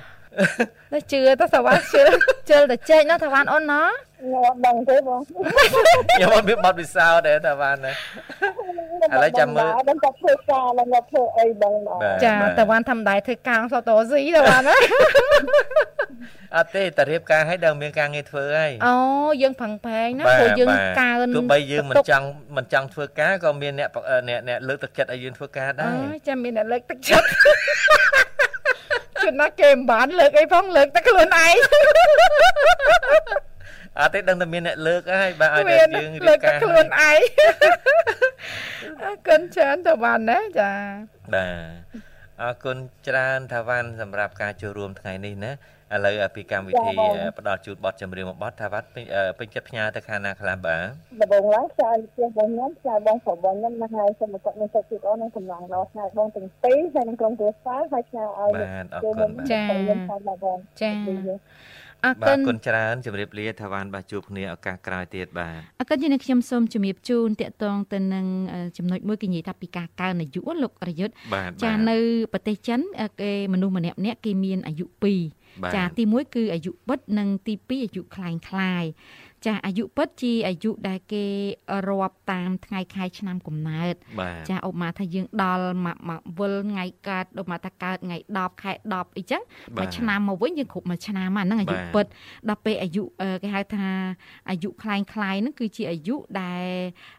[0.92, 2.02] តែជឿទៅតាវ៉ាន់ជឿ
[2.50, 3.82] ជឿតែចេកណាតាវ៉ាន់អូនណា
[4.20, 14.76] ខ្ញុំអត់ដឹងទេបងខ្ញុំអត់មានបទពិសោធន៍ទេតែបានណាឥឡូវចាំមើលដឹងតែធ្វើការឡើងមកធ្វើអីដឹងដែរបាទចាតាវ៉ាន់ធ្វើមិនដែរធ្វើការសតោស៊ីតាវ៉ាន់ណា
[16.56, 18.94] អត់ទេតែរៀបការឲ្យដល់មានការងារធ្វើហើយអូ
[19.42, 27.26] យើងប្រឹងប្រែងណាបាទព្រោះយើងបាទកើនទោះបីយើងមិនបន្ទុកចង់មិនចង់ធ្វើការក៏មានអ្នកប្រអ្នកអ្នកលើកទឹកចិត្តឲ្យយើងធ្វើការដែរអូយចាំមានអ្នកលើកទឹកចិត្ត
[29.22, 31.54] ជួនណាគេមិនបានលើកអីផងលើកតែខ្លួនឯង
[34.00, 37.20] អត់ទេដឹងតែមានអ្នកលើកហើយបាទឲ្យតែមានយើងលើរៀកបតែការខ្លួនឯង
[39.02, 40.72] អរគុណច្រើនទៅបានណាចា
[41.34, 42.10] បាទ
[42.42, 42.76] អរគុណ
[43.08, 45.52] ច្រើនថាវ៉ាន់សម្រាប់ការចូលរួមថ្ងៃនេះណា
[45.94, 46.94] ឥឡូវពីកម្មវិធី
[47.38, 50.84] ផ្ដល់ជូនបទចម្រៀងមួយបទថាវ៉ាន់ពេញអឺពេញចិត្តផ្ញើទៅខាងណាខ្លះបាទ
[51.20, 60.90] ដំបងឡើងខ្សែផ្ទះបងខ្ញុំខ្សែបងប្រុសបងខ្ញុំមកហើយសូមមកមានសុខភាពល្អនិងកម្លាំងល្អខ្សែបងទាំងពីរហើយនឹងក្រុមគ្រួសារហើយខ្សែឲ្យបាទអរគុណបាទចាខ្ញុំខ្សែបងបងចា
[62.05, 71.97] អរ បាទ គុ អ ណ រគុណច្រើនជម្រាបលាថាវ៉ាន់បាទជួបគ្នាឱកាសក្រោយទៀតបាទ អរគុណយើងខ្ញុំសូមជំរាបជូនតកតងទៅនឹងអឺចំណុចមួយគេនិយាយថាពីការកើនអាយុលោករយុទ្ធ បាទ ចា បាទ នៅ
[72.33, 78.85] ប្រទេសចិនអឺគេមនុស្សម្នាក់ម្នាក់គេមានអាយុ2 បាទ ចាទី1គឺអាយុពិតនិងទី2អាយុคล้ายคล้าย
[79.45, 81.25] ចាអាយុពិតជាអាយុដែលគេ
[81.87, 89.41] រាប់តាមថ្ងៃខែឆ្នាំកំណើត បាទ ចាឧបមាថាយើងដល់មកមកវិលថ្ងៃកើតឧបមាថាកើតថ្ងៃ10ខែ10អីចឹង
[89.77, 92.05] បាទ មួយឆ្នាំមកវិញយើងគ្រប់មួយឆ្នាំហ្នឹងអាយុ បាទ ពិត
[92.49, 93.89] ដល់ពេលអាយុអឺគេហៅថា
[94.49, 96.65] អាយុคล้ายคล้ายហ្នឹងគឺជាអាយុដែល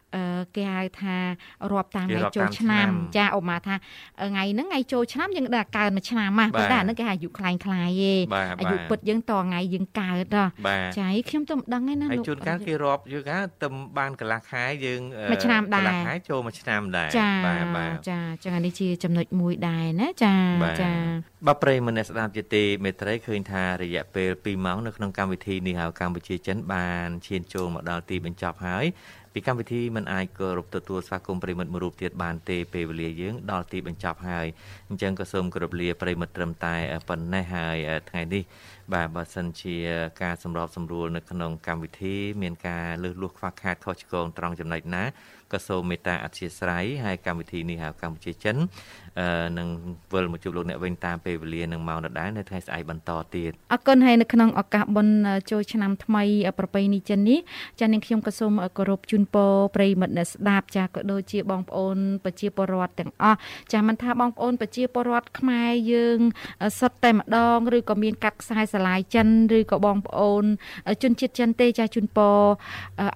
[0.55, 1.17] គេហៅថា
[1.71, 3.75] រាប់តាម គេ ថ្ងៃ រាប់ ចូល តាម ឆ្នាំ ឆ្នាំ ចាឧបមាថា
[4.29, 13.67] ថ្ងៃហ្នឹងថ្ងៃចូលឆ្នាំយើងដឹងថាកើតមួយឆ្នាំម៉ាស់ បាទ ប៉ុន្តែអាហ្នឹងគេហៅអាយុคล้ายคล้ายទេ បាទ អាយុ បាទ ពិតយើងតថ្ងៃយើងកើតហ៎ បាទ ចាឯខ្ញុំទៅមិនដឹងទេណា ហើយ លោក ជួនកាលគេរាប់យូរកាលទៅ
[13.97, 20.91] បានកន្លះខែយើងអឺ មួយឆ្នាំដែរ កន្លះខែចូលមួយឆ្នាំដែរ ចា បាទបាទ ចាចឹងអានេះជាចំណុចមួយដែរណាចា បាទ ចា
[21.47, 28.85] បាទប្រិយមិត្តអ្នកស្ដាប់ជាទីមេត្រីឃើញថារយៈពេល2ម៉ោងនៅក្នុងកម្មវិធីនេះហៅកម្ពុជាចិនបានឈានចូលមកដល់ទីបញ្ចប់ហើយ
[29.32, 34.46] ពីកម្មវិធីមិនអាចគោរពទទួលស្វាគមន៍ប្រិយមិត្តមួយរូបទៀតបានទេពេលវេលាយើងដល់ទីបញ្ចប់ហើយ
[34.88, 36.74] អញ្ចឹងក៏សូមគោរពលាប្រិយមិត្តត្រឹមតែ
[37.08, 37.76] ប៉ុណ្ណេះហើយ
[38.10, 38.42] ថ្ងៃនេះ
[38.94, 39.76] បាទបើសិនជា
[40.22, 45.04] ការសម្របសម្រួលនៅក្នុងកម្មវិធី មានការលើសលួសខ្វះខាតខុសឆ្គងត្រង់ចំណុចណា
[45.52, 48.56] ក៏សូមមេត្តាអធិស្ឋានហើយកម្មវិធីនេះហៅកម្ពុជាចិន
[49.20, 49.68] អឺនឹង
[50.12, 55.16] វិលមកជួបលោកអ្នកវិញតាមពេលវេលានឹងម៉ោងដដែលនៅថ្ងៃស្អែកបន្តទៀតអរគុណហើយនៅក្នុងឱកាសបុណ្យ
[55.50, 56.24] ចូលឆ្នាំថ្មី
[56.58, 57.38] ប្រពៃណីចិននេះ
[57.80, 63.38] ចានាងខ្ញុំក៏សូមគោរពជូនពរប្រិយមិត្តអ្នកស្ដាប់ចាក៏ដូចជាបងប្អូនប្រជាពលរដ្ឋទាំងអស់
[63.72, 66.18] ចាមិនថាបងប្អូនប្រជាពលរដ្ឋខ្មែរយើង
[66.78, 70.44] សុទ្ធតែម្ដងឬក៏មានកាត់ខ្សែស្រឡាយចិនឬក៏បងប្អូន
[71.02, 72.38] ជនជាតិចិនទេចាជូនពរ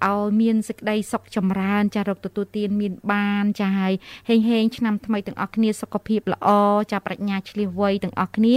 [0.06, 3.92] ឲ្យមានសេចក្តីសុខចម្រើន ចារកទទួលទានមានបានចាហើយ
[4.28, 6.48] ហេងហេងឆ្នាំថ្មីទាំងអស់គ្នាសុខភាពល្អ
[6.92, 8.54] ចាប្រាជ្ញាឆ្លៀសវៃទាំងអស់គ្នា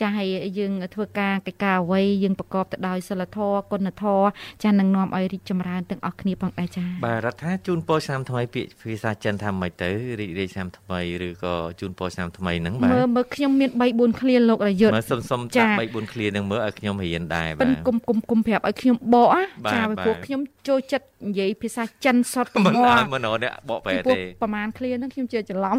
[0.00, 0.28] ចាហើយ
[0.58, 4.26] យើងធ្វើការកិច្ចការអ្វីយើងប្រកបទៅដោយសិលធម៌គុណធម៌
[4.62, 9.90] ចានឹងនាំឲ្យរីកចម្រើនទាំងអស់គ្នាផងដែរចាបាទរដ្ឋាជូនពរឆ្នាំថ្មីពាក្យភាសាចិនថាម៉េចទៅ
[10.20, 25.76] រីករាយឆ្នាំថ្មីឬក៏ជូនពរឆ្នាំថ្មីហ្នឹងបាទមើលមើលខ្ញុំមាន3 4ឃ្លាលោករយុទ្ធមើលសុំសុំចាដាក់3 4ឃ្លាហ្នឹងមើលឲ្យខ្ញុំរៀនដែរប៉ិបាទនគុំគុំគុំប្រាប់ឲ្យខ្ញុំបកណាបាទចាបាទពីព្រោះខ្ញុំចូលចិត្តនិយាយភាសាចិនសុទ្ធមិនហ្មអងត់មិនអត់អ្នកបកប្រែពីព្រោះទេប្រហែលឃ្លាហ្នឹងខ្ញុំជឿច្រឡំ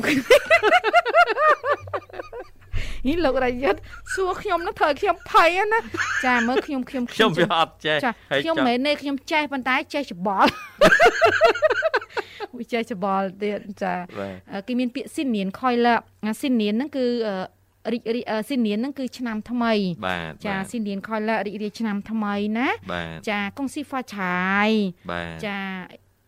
[3.07, 3.79] នេះលោករយុទ្ធ
[4.13, 5.79] សួរខ្ញុំនោះធ្វើឲ្យខ្ញុំភ័យណា
[6.25, 8.11] ចាមើលខ្ញុំខ្ញុំខ្ញុំវាអត់ចេះចា
[8.43, 10.49] ខ្ញុំមិនមែនទេខ្ញុំចេះប៉ុន្តែចេះច្បល់
[12.57, 13.93] វាចេះច្បល់ទៀតចា
[14.67, 15.95] គេមានពាក្យស៊ីននៀនខយឡា
[16.41, 17.05] ស៊ីននៀនហ្នឹងគឺ
[17.91, 19.73] រីករាយស៊ីនៀនហ្នឹងគឺឆ្នាំថ្មី
[20.07, 22.69] បាទចាស៊ីនៀនខយឡារីករាយឆ្នាំថ្មីណា
[23.29, 24.69] ចាកុងស៊ីហ្វាឆាយ
[25.11, 25.57] បាទចា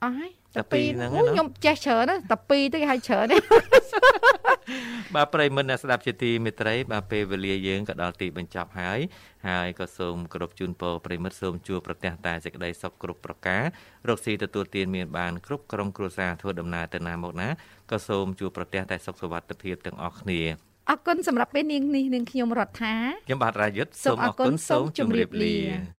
[0.03, 3.37] អស់ហើយតាពីហ្នឹងខ្ញុំចេះច្រើនណាតាពីទៅគេហៅច្រើនទេ
[5.15, 8.99] បាទប្រិមិត្តអ្នកស្ដាប់ជាទីមេត្រីបាទពេលវេលាយើងក៏ដល់ទីបញ្ចប់ហើយ
[9.47, 13.63] ហើយក៏សូមគោរពជូនពរប្រិមិត្តសូមជួបប្រទះតែសេចក្តីសុខគ្រប់ប្រការ
[14.09, 17.49] រកស៊ីទទួលទានមានបានគ្រប់ក្រុមគ្រួសារធ្វើដំណើរទៅណាមកណា
[17.91, 20.41] ក៏សូមជួបប្រទះតែសុខសុវត្ថិភាពទាំងអស់គ្នា
[20.89, 22.95] អរគុណសម្រាប់ពេលនាងនេះនាងខ្ញុំរដ្ឋា
[23.27, 25.55] ខ្ញុំបាទរាយុទ្ធសូមអរគុណសូមជម្រាបលា